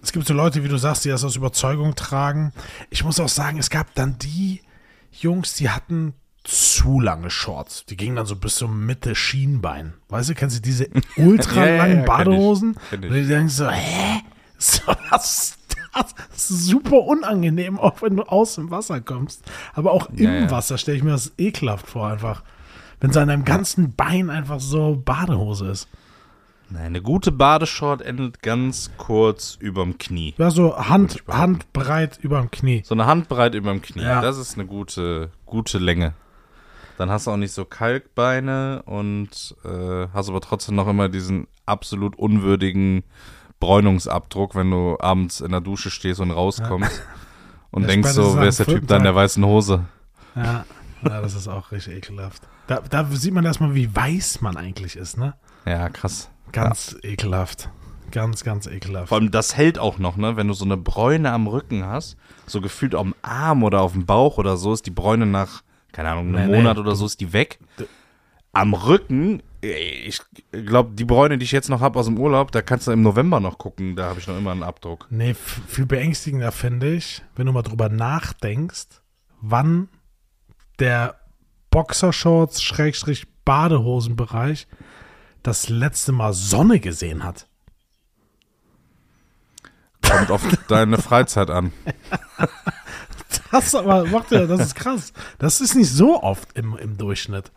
[0.02, 2.52] Es gibt so Leute, wie du sagst, die das aus Überzeugung tragen.
[2.90, 4.60] Ich muss auch sagen, es gab dann die
[5.10, 7.86] Jungs, die hatten zu lange Shorts.
[7.86, 9.94] Die gingen dann so bis zum Mitte Schienbein.
[10.10, 12.06] Weißt du, kennst du diese ultra Ja, ja, langen ja, kenn ich.
[12.06, 12.76] Badehosen?
[12.90, 13.08] Kenn ich.
[13.10, 14.20] Und die denken so, hä?
[14.58, 14.80] So,
[15.10, 15.55] was Das
[16.34, 19.42] super unangenehm, auch wenn du aus dem Wasser kommst.
[19.74, 20.50] Aber auch im Ja, ja.
[20.50, 22.42] Wasser stelle ich mir das ekelhaft vor, einfach.
[23.00, 25.88] Wenn so an deinem ganzen Bein einfach so Badehose ist.
[26.68, 30.34] Nein, eine gute Badeshort endet ganz kurz überm Knie.
[30.36, 31.22] Ja, so Hand.
[31.28, 32.82] Handbreit über dem Knie.
[32.84, 34.02] So eine Handbreit überm Knie.
[34.02, 34.20] Ja.
[34.20, 36.14] Das ist eine gute, gute Länge.
[36.98, 41.46] Dann hast du auch nicht so Kalkbeine und äh, hast aber trotzdem noch immer diesen
[41.66, 43.04] absolut unwürdigen
[43.60, 47.02] Bräunungsabdruck, wenn du abends in der Dusche stehst und rauskommst
[47.70, 49.84] und Ja, denkst so, wer ist der Typ da in der weißen Hose?
[50.34, 50.64] Ja,
[51.02, 52.42] ja das ist auch richtig ekelhaft.
[52.66, 55.34] Da, da sieht man erstmal, wie weiß man eigentlich ist, ne?
[55.64, 56.30] Ja, krass.
[56.52, 57.70] Ganz ekelhaft.
[58.12, 59.08] Ganz, ganz ekelhaft.
[59.08, 60.36] Vor allem, das hält auch noch, ne?
[60.36, 64.06] Wenn du so eine Bräune am Rücken hast, so gefühlt am Arm oder auf dem
[64.06, 66.82] Bauch oder so, ist die Bräune nach, keine Ahnung, einem Nee, Monat nee.
[66.82, 67.58] oder so, ist die weg.
[68.52, 69.42] Am Rücken,
[69.72, 70.20] ich
[70.52, 73.02] glaube, die Bräune, die ich jetzt noch habe aus dem Urlaub, da kannst du im
[73.02, 75.06] November noch gucken, da habe ich noch immer einen Abdruck.
[75.10, 79.02] Nee, viel beängstigender finde ich, wenn du mal drüber nachdenkst,
[79.40, 79.88] wann
[80.78, 81.20] der
[81.70, 84.66] Boxershorts Schrägstrich Badehosenbereich
[85.42, 87.46] das letzte Mal Sonne gesehen hat.
[90.02, 91.72] Kommt auf deine Freizeit an.
[93.50, 95.12] Das aber macht ja, das ist krass.
[95.38, 97.52] Das ist nicht so oft im, im Durchschnitt.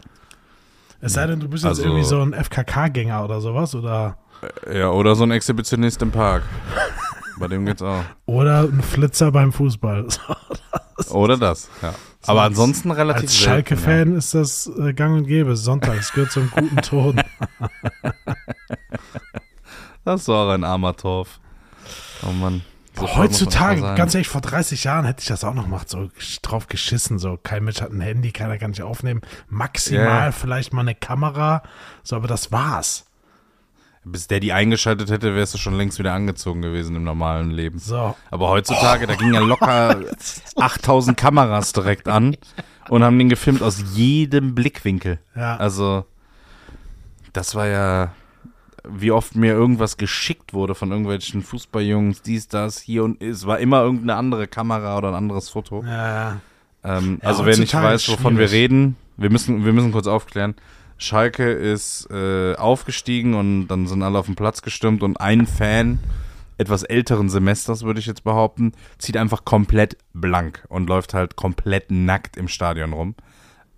[1.01, 4.17] Es sei denn, du bist jetzt Also- irgendwie so ein FKK-Gänger oder sowas oder
[4.73, 6.43] Ja, oder so ein Exhibitionist im Park.
[7.39, 8.03] Bei dem geht's auch.
[8.25, 10.07] oder ein Flitzer beim Fußball.
[11.11, 11.93] Oder das, ja.
[12.27, 15.55] Aber als- ansonsten relativ Als Schalke-Fan ist das äh, gang und gäbe.
[15.55, 17.15] Sonntags gehört zum guten Ton.
[17.61, 17.69] Ja.
[20.05, 21.39] Das ist auch ein armer Torf.
[22.27, 22.61] Oh Mann.
[23.07, 26.09] Man Heutzutage, ganz ehrlich, vor 30 Jahren hätte ich das auch noch gemacht, so
[26.41, 30.31] drauf geschissen, so kein Mensch hat ein Handy, keiner kann nicht aufnehmen, maximal Ja.
[30.31, 31.63] vielleicht mal eine Kamera,
[32.03, 33.05] so, aber das war's.
[34.05, 37.79] Bis der die eingeschaltet hätte, wärst du schon längst wieder angezogen gewesen im normalen Leben.
[37.79, 39.97] So, Aber heutzutage, da gingen ja locker
[40.55, 42.37] 8000 Kameras direkt an
[42.87, 45.19] und haben den gefilmt aus jedem Blickwinkel.
[45.35, 46.05] ja, Also,
[47.33, 48.11] das war ja,
[48.93, 53.59] wie oft mir irgendwas geschickt wurde von irgendwelchen Fußballjungs, dies, das, hier und es war
[53.59, 55.83] immer irgendeine andere Kamera oder ein anderes Foto.
[55.85, 56.41] ja.
[56.83, 58.71] Ähm, Ja, also wer nicht heutzutage weiß, wovon wir schwierig.
[58.71, 60.55] reden, wir müssen, wir müssen kurz aufklären.
[60.97, 65.99] Schalke ist äh, aufgestiegen und dann sind alle auf den Platz gestürmt und ein Fan
[66.57, 71.89] etwas älteren Semesters, würde ich jetzt behaupten, zieht einfach komplett blank und läuft halt komplett
[71.89, 73.15] nackt im Stadion rum.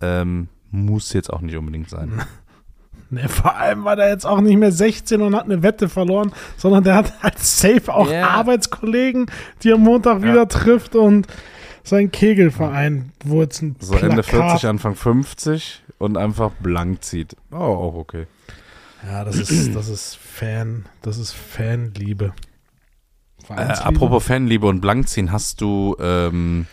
[0.00, 2.22] Ähm, muss jetzt auch nicht unbedingt sein.
[3.14, 6.32] Nee, vor allem war der jetzt auch nicht mehr 16 und hat eine Wette verloren,
[6.56, 8.28] sondern der hat halt safe auch Ja.
[8.28, 9.26] Arbeitskollegen,
[9.62, 10.28] die er Montag Ja.
[10.28, 11.26] wieder trifft und
[11.84, 17.36] sein Kegelverein, wo jetzt ein So Ende Plakat- 40, Anfang 50 und einfach blank zieht.
[17.50, 18.26] Oh, auch okay.
[19.06, 22.32] Ja, das ist, das ist Fan, das ist Fanliebe.
[23.50, 26.66] Äh, apropos Fanliebe und Blankziehen, hast du, ähm,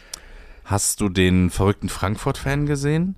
[0.63, 3.15] hast du den verrückten Frankfurt-Fan gesehen?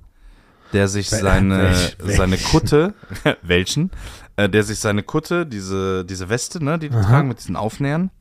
[0.74, 2.94] Der sich seine, seine Kutte,
[3.42, 3.92] welchen?
[4.38, 7.10] Äh, der sich seine Kutte, diese, diese Weste, ne, die die Aha.
[7.10, 8.12] tragen mit diesen Aufnähern,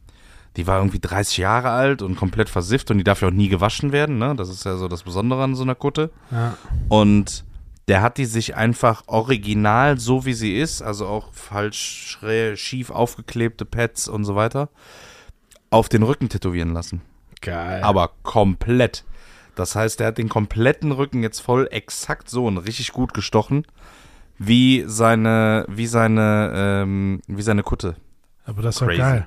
[0.57, 3.48] die war irgendwie 30 Jahre alt und komplett versifft und die darf ja auch nie
[3.48, 4.34] gewaschen werden, ne?
[4.34, 6.11] Das ist ja so das Besondere an so einer Kutte.
[6.30, 6.57] Ja.
[6.88, 7.44] Und
[7.88, 12.90] der hat die sich einfach original, so wie sie ist, also auch falsch, schräg, schief
[12.90, 14.68] aufgeklebte Pads und so weiter,
[15.70, 17.03] auf den Rücken tätowieren lassen.
[17.40, 17.82] Geil.
[17.82, 19.05] Aber komplett.
[19.55, 23.66] Das heißt, er hat den kompletten Rücken jetzt voll exakt so und richtig gut gestochen,
[24.38, 27.96] wie seine, wie seine, ähm, wie seine Kutte.
[28.44, 28.98] Aber das crazy.
[28.98, 29.26] geil.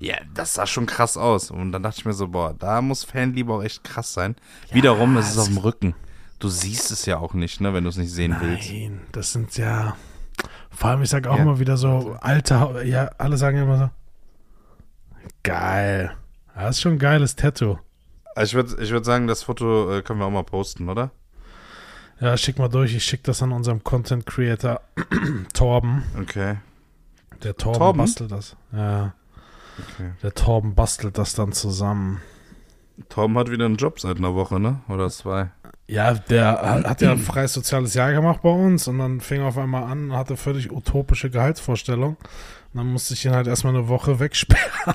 [0.00, 1.50] Ja, das sah schon krass aus.
[1.50, 4.36] Und dann dachte ich mir so, boah, da muss Fanliebe auch echt krass sein.
[4.70, 5.94] Wiederum, es ist auf dem Rücken.
[6.38, 8.70] Du siehst es ja auch nicht, ne, wenn du es nicht sehen willst.
[8.70, 9.96] Nein, das sind ja.
[10.70, 11.42] Vor allem, ich sage auch Ja.
[11.42, 13.90] immer wieder so, alte, Ha- ja, alle sagen immer so.
[15.42, 16.12] Geil.
[16.54, 17.78] Ja, Das ist schon ein geiles Tattoo.
[18.38, 21.10] Also ich würde ich würd sagen, das Foto äh, können wir auch mal posten, oder?
[22.20, 22.94] Ja, schick mal durch.
[22.94, 24.80] Ich schicke das an unserem Content Creator
[25.54, 26.04] Torben.
[26.20, 26.58] Okay.
[27.42, 27.98] Der Torben, Torben?
[27.98, 28.54] bastelt das.
[28.72, 29.12] Ja.
[29.76, 30.12] okay.
[30.22, 32.20] Der Torben bastelt das dann zusammen.
[33.08, 34.82] Tom hat wieder einen Job seit einer Woche, ne?
[34.88, 35.50] Oder zwei.
[35.88, 39.40] Ja, der hat hat ja ein freies soziales Jahr gemacht bei uns und dann fing
[39.40, 42.16] er auf einmal an und hatte völlig utopische Gehaltsvorstellungen.
[42.72, 44.94] Und dann musste ich ihn halt erstmal eine Woche wegsperren.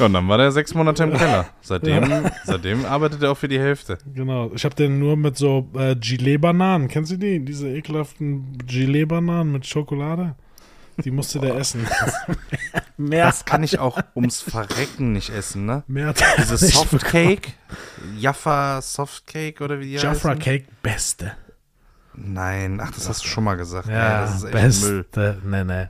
[0.00, 1.46] Ja, und dann war der sechs Monate im Keller.
[1.60, 3.98] Seitdem, seitdem arbeitet er auch für die Hälfte.
[4.14, 4.50] Genau.
[4.54, 6.88] Ich habe den nur mit so äh, Gilet-Bananen.
[6.88, 7.44] Kennst du die?
[7.44, 10.36] Diese ekelhaften Gilet-Bananen mit Schokolade?
[11.04, 11.86] Die musste der essen.
[12.96, 15.82] mehr, Das kann ich auch ums Verrecken nicht essen, ne?
[15.86, 17.52] mehr Diese Softcake,
[18.16, 19.92] Jaffa Softcake oder wie die.
[19.94, 20.38] Jafra heißen?
[20.38, 21.32] Cake, beste.
[22.22, 23.88] Nein, ach, das hast du schon mal gesagt.
[23.88, 25.02] Ja, Ey, das ist echt Müll.
[25.04, 25.38] beste.
[25.44, 25.86] Nee, nee.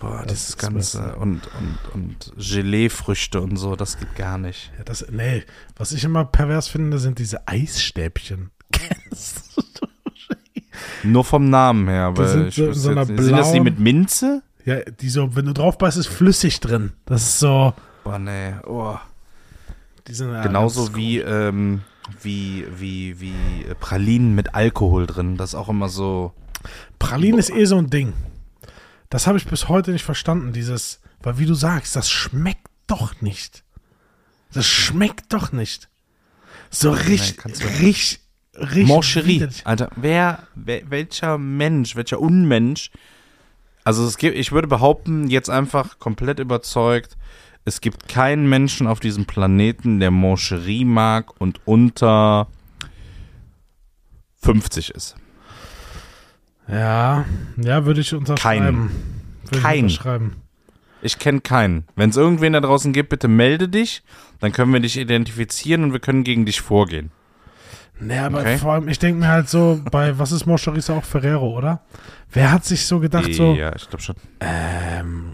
[0.00, 4.72] Boah, Das dieses Ganze und, und, und Gelee-Früchte und so, das geht gar nicht.
[4.76, 5.44] Ja, das, nee,
[5.76, 8.50] was ich immer pervers finde, sind diese Eisstäbchen.
[8.72, 9.88] Kennst du?
[11.04, 13.22] Nur vom Namen her, aber sind ich so so jetzt nicht.
[13.22, 14.42] Sind das die blauen- mit Minze?
[14.64, 16.92] Ja, die so, wenn du drauf beißt, ist flüssig drin.
[17.06, 17.74] Das ist so.
[18.02, 18.96] Boah, nee, oh.
[20.08, 21.82] Die sind ja Genauso wie, ähm,
[22.22, 25.36] wie, wie, wie äh, Pralinen mit Alkohol drin.
[25.36, 26.32] Das ist auch immer so.
[26.98, 28.12] Pralinen ist eh so ein Ding.
[29.10, 33.20] Das habe ich bis heute nicht verstanden, dieses, weil wie du sagst, das schmeckt doch
[33.20, 33.64] nicht.
[34.52, 35.88] Das schmeckt doch nicht.
[36.70, 37.44] So richtig,
[37.80, 38.20] richtig,
[38.56, 38.88] richtig.
[38.88, 39.48] Mancherie.
[39.64, 42.90] Alter, wer, wer, welcher Mensch, welcher Unmensch,
[43.84, 47.16] also es gibt, ich würde behaupten, jetzt einfach komplett überzeugt,
[47.64, 52.46] es gibt keinen Menschen auf diesem Planeten, der Mancherie mag und unter
[54.42, 55.16] 50 ist.
[56.68, 57.24] Ja,
[57.56, 58.90] ja, würde ich unterschreiben.
[59.44, 59.86] Würde Kein.
[59.86, 60.00] Ich.
[61.02, 61.84] Ich kenne keinen.
[61.96, 64.02] Wenn es irgendwen da draußen gibt, bitte melde dich,
[64.40, 67.10] dann können wir dich identifizieren und wir können gegen dich vorgehen.
[68.00, 68.58] Nee, aber Okay.
[68.58, 71.82] vor allem, ich denke mir halt so, bei, was ist Mancherie, ist auch Ferrero, oder?
[72.32, 74.16] Wer hat sich so gedacht, so, Ja, ich glaube schon.
[74.40, 75.33] Ähm,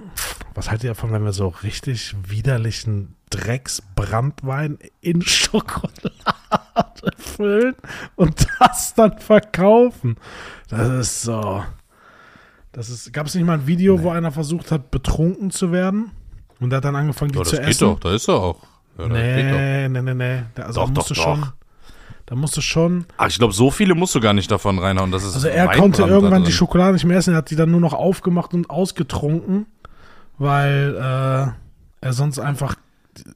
[0.54, 6.10] was haltet ihr davon, wenn wir so richtig widerlichen Drecksbrandwein in Schokolade
[7.16, 7.74] füllen
[8.16, 10.16] und das dann verkaufen?
[10.68, 11.62] Das ist so.
[12.72, 13.12] Das ist.
[13.12, 16.12] Gab es nicht mal ein Video, wo einer versucht hat, betrunken zu werden?
[16.60, 17.84] Und der hat dann angefangen, die Ja, zu das geht essen?
[17.88, 18.62] doch, da ist er auch.
[18.98, 20.42] Ja, nee, nee, nee, nee.
[20.54, 21.22] Da, also Doch, da doch, musst du doch.
[21.22, 21.46] schon.
[22.26, 23.06] Da musst du schon.
[23.16, 25.10] Ach, ich glaube, so viele musst du gar nicht davon reinhauen.
[25.10, 26.52] Das ist Also er Weinbrand konnte irgendwann die.
[26.52, 29.66] Schokolade nicht mehr essen, er hat die dann nur noch aufgemacht und ausgetrunken,
[30.40, 31.52] weil äh,
[32.06, 32.74] er sonst einfach,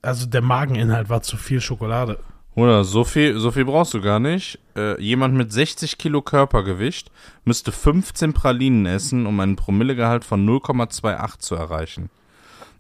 [0.03, 2.19] also der Mageninhalt war zu viel Schokolade.
[2.57, 4.59] Oder so viel, so viel brauchst du gar nicht.
[4.77, 7.11] Äh, jemand mit 60 Kilo Körpergewicht
[7.45, 12.11] müsste 15 Pralinen essen, um einen Promillegehalt von 0,28 zu erreichen.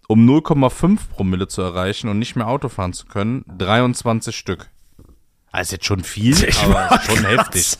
[0.06, 4.70] Um 0,5 Promille zu erreichen und nicht mehr Auto fahren zu können, 23 Stück.
[5.52, 7.78] Das ist jetzt schon viel, Ich aber schon heftig.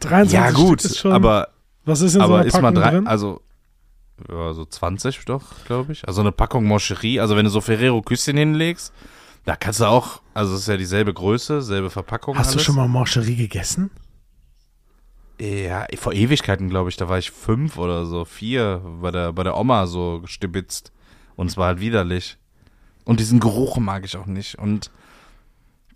[0.00, 1.48] 23 Ja gut, Stück ist schon, aber
[1.84, 3.06] was ist in so aber einer ist mal Packung drei, drin?
[3.06, 3.40] also
[4.28, 6.06] ja, so 20 doch, glaube ich.
[6.06, 8.92] Also eine Packung Moscherie, also wenn du so Ferrero Küsschen hinlegst,
[9.44, 12.64] da kannst du auch, also es ist ja dieselbe Größe, selbe Verpackung Hast du alles.
[12.64, 13.90] schon mal Mancherie gegessen?
[15.40, 19.44] Ja, vor Ewigkeiten, glaube ich, da war ich fünf oder so, vier, bei der, bei
[19.44, 20.92] der Oma so gestibitzt.
[21.36, 22.36] Und es war halt widerlich.
[23.04, 24.58] Und diesen Geruch mag ich auch nicht.
[24.58, 24.90] Und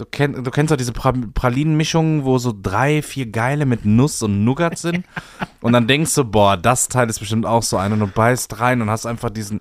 [0.03, 4.21] du, kenn, du kennst doch diese pra Pralinenmischungen, wo so drei, vier geile mit Nuss
[4.23, 5.07] und Nougat sind.
[5.61, 7.93] und dann denkst du, boah, das Teil ist bestimmt auch so ein.
[7.93, 9.61] Und du beißt rein und hast einfach diesen,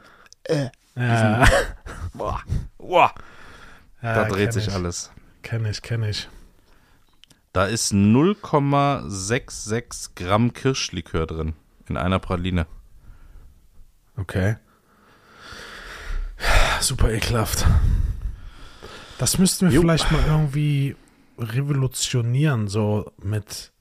[0.96, 0.96] Ja,
[2.14, 2.42] boah,
[2.78, 3.14] boah,
[4.02, 4.74] ja da dreht sich ich.
[4.74, 5.12] alles.
[5.44, 6.30] Kenn ich, kenn ich.
[7.54, 11.54] Da ist 0,66 Gramm Kirschlikör drin.
[11.90, 12.66] In einer Praline.
[14.16, 14.56] Okay.
[16.80, 17.66] Super ekelhaft.
[19.22, 19.82] Das müssten wir Jo.
[19.82, 20.96] vielleicht mal irgendwie
[21.38, 23.72] revolutionieren, so mit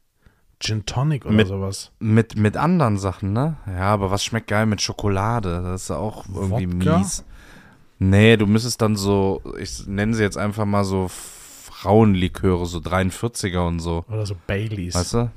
[0.61, 1.91] Gin Tonic oder Mit- sowas.
[1.99, 3.57] Mit, mit anderen Sachen, ne?
[3.66, 5.62] Ja, aber was schmeckt geil mit Schokolade?
[5.62, 6.99] Das ist auch irgendwie Wodka?
[6.99, 7.24] mies.
[7.99, 13.66] Nee, du müsstest dann so, ich nenne sie jetzt einfach mal so Frauenliköre, so 43er
[13.66, 14.05] und so.
[14.09, 14.95] Oder so Baileys.
[14.95, 15.30] Weißt du?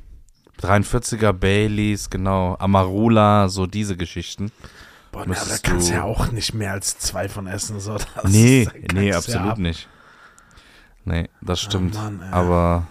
[0.61, 2.55] 43er Baileys, genau.
[2.59, 4.51] Amarula, so diese Geschichten.
[5.11, 7.79] Boah, na, da kannst du ja auch nicht mehr als zwei von essen.
[7.79, 7.93] So.
[7.97, 9.87] Das nee, nee, ja absolut ab- nicht.
[11.05, 11.95] Nee, das stimmt.
[11.95, 12.29] Mann, ey.
[12.31, 12.87] aber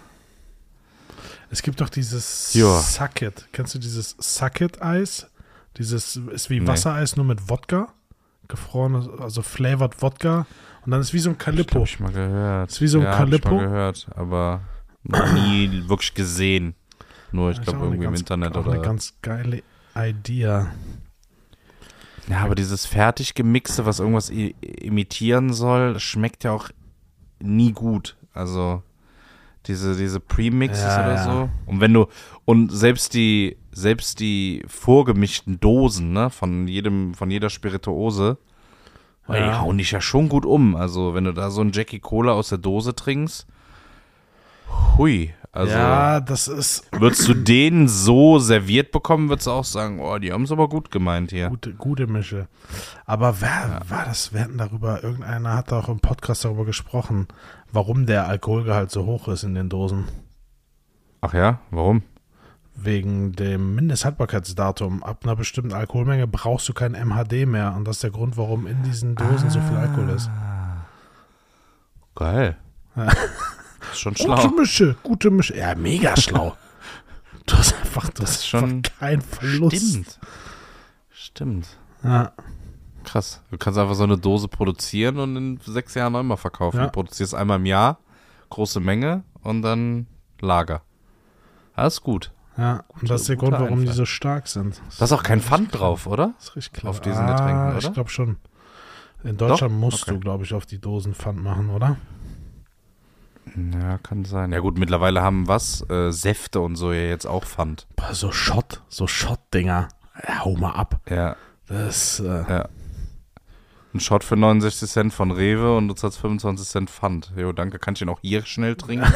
[1.49, 2.79] Es gibt doch dieses Ja.
[2.79, 3.47] Sucket.
[3.51, 5.27] Kennst du dieses Sucket-Eis?
[5.77, 6.67] Dieses ist wie Nee.
[6.67, 7.93] Wassereis, nur mit Wodka.
[8.47, 10.45] Gefrorenes, also flavored Wodka.
[10.85, 11.75] Und dann ist wie so ein ich Calippo.
[11.75, 12.71] habe ich mal gehört.
[12.71, 13.55] Ist wie so ein ja, hab ich Calippo.
[13.55, 14.61] mal gehört, aber
[15.03, 16.75] noch nie wirklich gesehen.
[17.31, 18.73] Nur, ich glaube, irgendwie im ganz- Internet auch oder.
[18.73, 19.63] eine ganz geile
[19.95, 20.65] Idee.
[22.27, 26.69] Ja, aber dieses fertig gemixte, was irgendwas imitieren soll, schmeckt ja auch
[27.39, 28.15] nie gut.
[28.33, 28.81] Also
[29.67, 31.23] diese diese Premixes Ja, oder ja.
[31.23, 31.49] so.
[31.65, 32.07] Und wenn du
[32.45, 38.37] und selbst die selbst die vorgemischten Dosen, ne, von jedem von jeder Spirituose,
[39.29, 39.61] die Ja.
[39.61, 40.75] hauen dich ja schon gut um.
[40.75, 43.47] Also, wenn du da so ein Jackie Cola aus der Dose trinkst,
[44.97, 49.99] hui, also ja, das ist würdest du den so serviert bekommen, würdest du auch sagen,
[49.99, 51.49] oh, die haben es aber gut gemeint hier.
[51.49, 52.47] gute, gute Mische.
[53.05, 54.33] Aber wer war das?
[54.33, 57.27] Wir hatten darüber, irgendeiner hat auch im Podcast darüber gesprochen,
[57.71, 60.05] warum der Alkoholgehalt so hoch ist in den Dosen.
[61.21, 62.01] Ach ja, warum?
[62.73, 65.03] Wegen dem Mindesthaltbarkeitsdatum.
[65.03, 67.75] Ab einer bestimmten Alkoholmenge brauchst du kein MHD mehr.
[67.77, 70.31] Und das ist der Grund, warum in diesen Dosen so viel Alkohol ist.
[72.15, 72.57] Geil.
[72.95, 73.09] Ja.
[73.93, 74.47] Schon Gute schlau.
[74.49, 75.55] Mische, gute Mische.
[75.57, 76.55] Ja, mega schlau.
[77.45, 79.75] Du hast einfach, Das hast ist schon- keinen Verlust.
[79.77, 80.19] Stimmt.
[81.11, 81.67] Stimmt.
[82.03, 82.31] Ja.
[83.03, 83.41] Krass.
[83.51, 86.77] Du kannst einfach so eine Dose produzieren und in sechs Jahren einmal verkaufen.
[86.77, 86.85] Ja.
[86.85, 87.99] Du produzierst einmal im Jahr,
[88.49, 90.07] große Menge und dann
[90.39, 90.81] Lager.
[91.75, 92.31] Das ist gut.
[92.57, 93.93] Ja, und das ist der Grund, warum die Einfall.
[93.95, 94.79] so stark sind.
[94.99, 96.33] Da ist auch kein Pfand drauf, oder?
[96.37, 96.91] Das ist richtig klar.
[96.91, 97.77] auf diesen ah, Getränken, oder?
[97.87, 98.37] Ich glaube schon.
[99.23, 100.11] In Deutschland musst Okay.
[100.13, 101.97] du, glaube ich, auf die Dosen Pfand machen, oder?
[103.81, 104.51] Ja, kann sein.
[104.51, 105.87] Ja gut, mittlerweile haben was?
[105.89, 107.87] Äh, Säfte und so ja jetzt auch Pfand.
[107.95, 109.89] Boah, so Schott, so Schott-Dinger.
[110.27, 110.99] Ja, hau mal ab.
[111.09, 111.35] Ja.
[111.67, 112.69] Das, äh, Ja.
[113.93, 117.31] Ein Shot für 69 Cent von Rewe und du zahlst 25 Cent Pfand.
[117.37, 117.77] Jo, danke.
[117.77, 119.05] Kann ich den auch hier schnell trinken?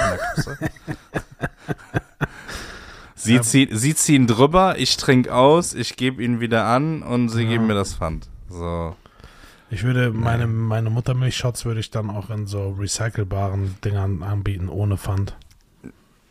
[3.16, 7.44] sie, zieh, sie ziehen drüber, ich trinke aus, ich gebe ihn wieder an und sie
[7.44, 7.50] Ja.
[7.50, 8.30] geben mir das Pfand.
[8.50, 8.96] So.
[9.70, 14.98] Ich würde meine, meine Muttermilch-Shots würde ich dann auch in so recycelbaren Dingern anbieten, ohne
[14.98, 15.36] Pfand.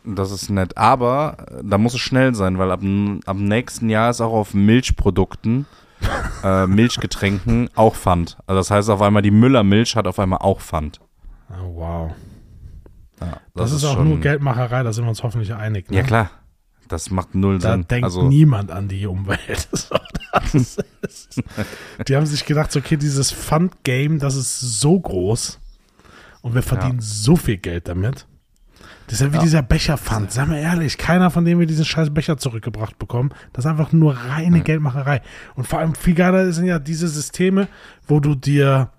[0.03, 0.77] Das ist nett.
[0.77, 2.81] Aber äh, da muss es schnell sein, weil ab,
[3.25, 5.65] ab nächsten Jahr ist auch auf Milchprodukten,
[6.43, 8.37] äh, Milchgetränken auch Pfand.
[8.47, 10.99] Also das heißt auf einmal, die Müllermilch hat auf einmal auch Pfand.
[11.49, 12.11] Oh, wow.
[13.19, 15.89] Ja, Das, ist auch nur Geldmacherei, da sind wir uns hoffentlich einig.
[15.89, 15.97] Ne?
[15.97, 16.29] Ja, klar.
[16.87, 17.87] Das macht null Da Sinn.
[17.87, 19.67] denkt also, niemand an die Umwelt.
[22.07, 25.59] Die haben sich gedacht, so, okay, dieses Fund-Game, das ist so groß
[26.41, 28.27] und wir verdienen so viel Geld damit.
[29.07, 29.41] Das ist ja wie Ja.
[29.43, 30.31] dieser Becherpfand.
[30.31, 33.31] Sag mal ehrlich, keiner von denen wir diesen scheiß Becher zurückgebracht bekommen.
[33.53, 35.21] Das ist einfach nur reine Geldmacherei.
[35.55, 37.67] Und vor allem viel geiler sind ja diese Systeme,
[38.07, 38.91] wo du dir,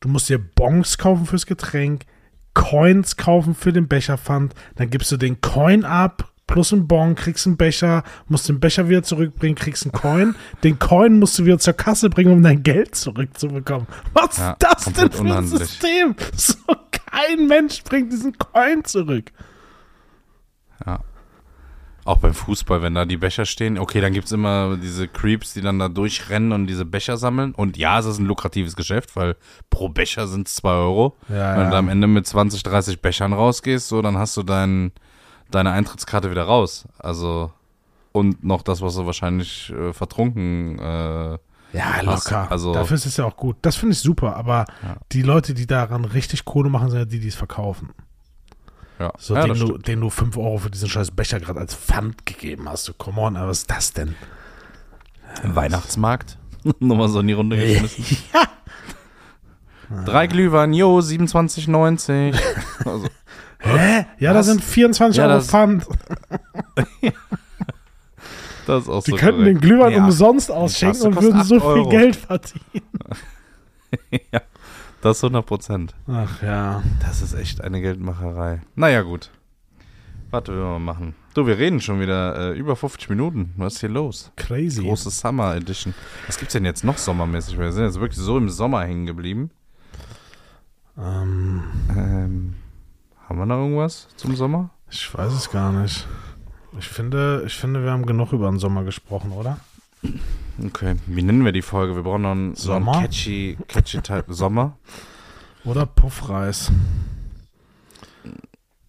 [0.00, 2.04] du musst dir Bons kaufen fürs Getränk,
[2.54, 7.46] Coins kaufen für den Becherpfand, dann gibst du den Coin ab, plus einen Bon, kriegst
[7.46, 11.58] einen Becher, musst den Becher wieder zurückbringen, kriegst einen Coin, den Coin musst du wieder
[11.58, 13.86] zur Kasse bringen, um dein Geld zurückzubekommen.
[14.12, 15.46] Was Ja, ist das denn für ein.
[15.46, 16.14] System?
[16.36, 16.54] So,
[17.10, 19.32] kein Mensch bringt diesen Coin zurück.
[20.86, 21.00] ja.
[22.04, 25.54] Auch beim Fußball, wenn da die Becher stehen, okay, dann gibt es immer diese Creeps,
[25.54, 27.52] die dann da durchrennen und diese Becher sammeln.
[27.52, 29.34] Und ja, es ist ein lukratives Geschäft, weil
[29.70, 31.16] pro Becher sind es 2 Euro.
[31.28, 31.70] Ja, Wenn ja.
[31.70, 34.92] du am Ende mit 20, 30 Bechern rausgehst, so, dann hast du dein,
[35.50, 36.86] deine Eintrittskarte wieder raus.
[36.98, 37.52] Also,
[38.12, 41.38] und noch das, was du wahrscheinlich äh, vertrunken äh,
[41.72, 42.50] Ja, locker.
[42.50, 43.56] also- Dafür ist es ja auch gut.
[43.62, 44.96] Das finde ich super, aber Ja.
[45.12, 47.90] die Leute, die daran richtig Kohle machen, sind ja die, die es verkaufen.
[48.98, 51.74] Ja, So, ja den, du, den du 5 Euro für diesen scheiß Becher gerade als
[51.74, 52.84] Pfand gegeben hast.
[52.84, 54.14] So, come on, aber was ist das denn?
[55.42, 56.38] Weihnachtsmarkt.
[56.80, 58.16] Nochmal so in die Runde geschmissen.
[59.88, 60.02] Ja.
[60.04, 62.36] Drei Glühwein, jo, 27,90.
[62.84, 63.06] also,
[63.66, 64.06] Hä?
[64.18, 64.46] Ja, da Was?
[64.46, 65.86] sind 24 Ja, Euro das- Pfand.
[68.66, 69.62] das ist auch Die so könnten den korrekt.
[69.62, 71.88] Glühwein Ja, umsonst ausschenken und würden so viel Euro.
[71.88, 72.60] Geld verdienen.
[75.02, 75.94] Das ist 100 Prozent.
[76.08, 76.82] Ach ja.
[77.00, 78.62] Das ist echt eine Geldmacherei.
[78.74, 79.30] Naja, gut.
[80.32, 81.14] Warte, wir mal machen.
[81.34, 83.52] Du, wir reden schon wieder äh, über 50 Minuten.
[83.56, 84.32] Was ist hier los?
[84.36, 84.82] Crazy.
[84.82, 85.94] Große Summer Edition.
[86.26, 87.56] Was gibt's denn jetzt noch sommermäßig?
[87.56, 89.50] Wir sind jetzt wirklich so im Sommer hängen geblieben.
[90.98, 91.62] Ähm,
[91.96, 92.54] Ähm,
[93.36, 94.70] haben wir noch irgendwas zum Sommer?
[94.90, 96.06] ich weiß es gar nicht.
[96.78, 99.58] Ich finde, ich finde, wir haben genug über den Sommer gesprochen, oder?
[100.64, 101.94] Okay, wie nennen wir die Folge?
[101.96, 102.92] Wir brauchen noch einen, Sommer?
[102.92, 104.24] einen catchy, catchy Teil.
[104.28, 104.78] Sommer?
[105.64, 106.70] Oder Puffreis.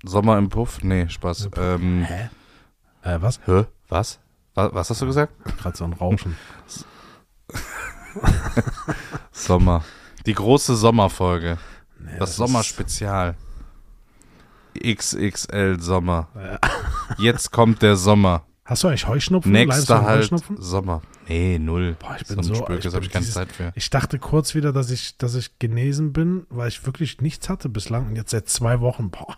[0.03, 0.83] Sommer im Puff?
[0.83, 1.49] Nee, Spaß.
[1.57, 2.29] Ähm, Hä?
[3.01, 3.39] Äh, was?
[3.45, 3.65] hä?
[3.89, 4.19] Was?
[4.53, 4.73] was?
[4.73, 5.33] Was hast du gesagt?
[5.57, 6.35] Gerade so ein Rauschen.
[9.31, 9.83] Sommer.
[10.25, 11.57] Die große Sommerfolge.
[11.99, 13.35] Nee, Das ist- Sommerspezial.
[14.77, 16.27] XXL Sommer.
[16.35, 16.59] Ja.
[17.17, 18.43] Jetzt kommt der Sommer.
[18.65, 19.51] Hast du eigentlich Heuschnupfen?
[19.51, 20.61] Nächster halt Heuschnupfen?
[20.61, 21.01] Sommer.
[21.29, 21.95] Nee, null.
[21.99, 23.71] Boah, ich bin so- Spökes, ich habe bin ich keine dieses- Zeit für.
[23.75, 27.69] Ich dachte kurz wieder, dass ich, dass ich genesen bin, weil ich wirklich nichts hatte
[27.69, 28.07] bislang.
[28.07, 29.37] Und jetzt seit zwei Wochen, boah,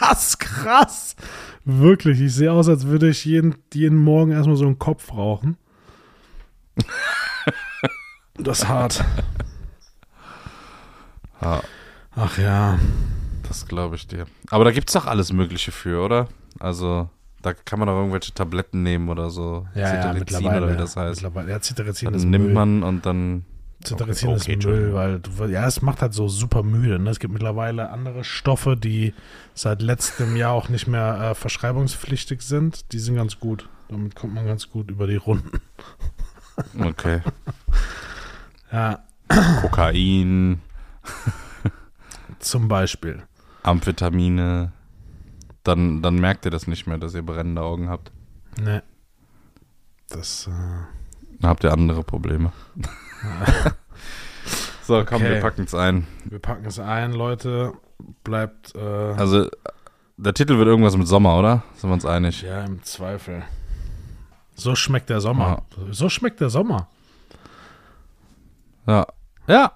[0.00, 1.16] das ist krass.
[1.64, 5.56] Wirklich, ich sehe aus, als würde ich jeden, jeden Morgen erstmal so einen Kopf rauchen.
[8.38, 9.04] Das ist hart.
[11.40, 12.78] Ach ja.
[13.46, 14.26] das glaube ich dir.
[14.52, 16.28] Aber da gibt's doch alles Mögliche für, oder?
[16.58, 17.08] Also,
[17.40, 19.66] da kann man doch irgendwelche Tabletten nehmen oder so.
[19.74, 20.66] Ja, ja, Cetirizin mittlerweile.
[20.66, 21.22] Oder wie das heißt.
[21.22, 21.50] mittlerweile.
[21.52, 22.54] Ja, Cetirizin ist Dann nimmt Müll.
[22.54, 23.46] man und dann.
[23.82, 26.98] Cetirizin Okay, ist okay, Müll, weil du, ja, es macht halt so super müde.
[26.98, 27.08] Ne?
[27.08, 29.14] Es gibt mittlerweile andere Stoffe, die
[29.54, 32.92] seit letztem Jahr auch nicht mehr äh, verschreibungspflichtig sind.
[32.92, 33.70] Die sind ganz gut.
[33.88, 35.60] Damit kommt man ganz gut über die Runden.
[36.78, 37.20] Okay.
[38.70, 39.00] Ja,
[39.60, 40.62] Kokain,
[42.38, 43.22] zum Beispiel.
[43.62, 44.72] Amphetamine.
[45.64, 48.10] Dann, dann merkt ihr das nicht mehr, dass ihr brennende Augen habt.
[48.60, 48.82] Ne.
[50.08, 50.50] Das, äh,
[51.40, 52.52] Dann habt ihr andere Probleme.
[54.82, 55.34] so, komm, Okay.
[55.34, 56.06] wir packen's ein.
[56.24, 57.72] wir packen es ein, Leute.
[58.24, 59.48] Bleibt äh, Also,
[60.16, 61.62] der Titel wird irgendwas mit Sommer, oder?
[61.76, 62.42] Sind wir uns einig?
[62.42, 63.44] ja im Zweifel.
[64.54, 65.62] So schmeckt der Sommer.
[65.90, 66.88] So schmeckt der Sommer.
[68.86, 69.06] Ja.
[69.46, 69.72] Ja.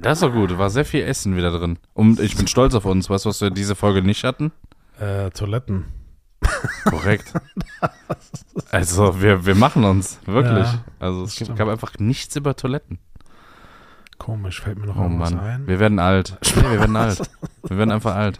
[0.00, 0.56] Das ist doch gut.
[0.58, 1.78] War sehr viel Essen wieder drin.
[1.94, 3.08] Und ich bin stolz auf uns.
[3.10, 4.52] Weißt du, was wir diese Folge nicht hatten?
[5.00, 5.84] Äh, Toiletten.
[6.84, 7.32] Korrekt.
[8.70, 10.18] Also, wir, wir machen uns.
[10.26, 10.66] Wirklich.
[10.66, 11.56] Ja, also, es stimmt.
[11.56, 12.98] gab einfach nichts über Toiletten.
[14.18, 15.40] Komisch, fällt mir noch Oh irgendwas Mann.
[15.40, 15.66] ein.
[15.66, 16.36] Wir werden alt.
[16.56, 17.30] Nee, wir werden alt.
[17.66, 18.38] Wir werden einfach alt.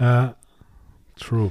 [0.00, 0.34] Ja,
[1.18, 1.50] true.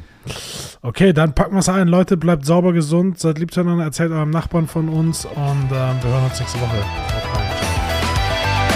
[0.82, 1.88] Okay, dann packen wir es ein.
[1.88, 5.70] Leute, bleibt sauber, gesund, seid lieb zueinander, erzählt eurem Nachbarn von uns und ähm,
[6.02, 6.84] wir hören uns nächste Woche.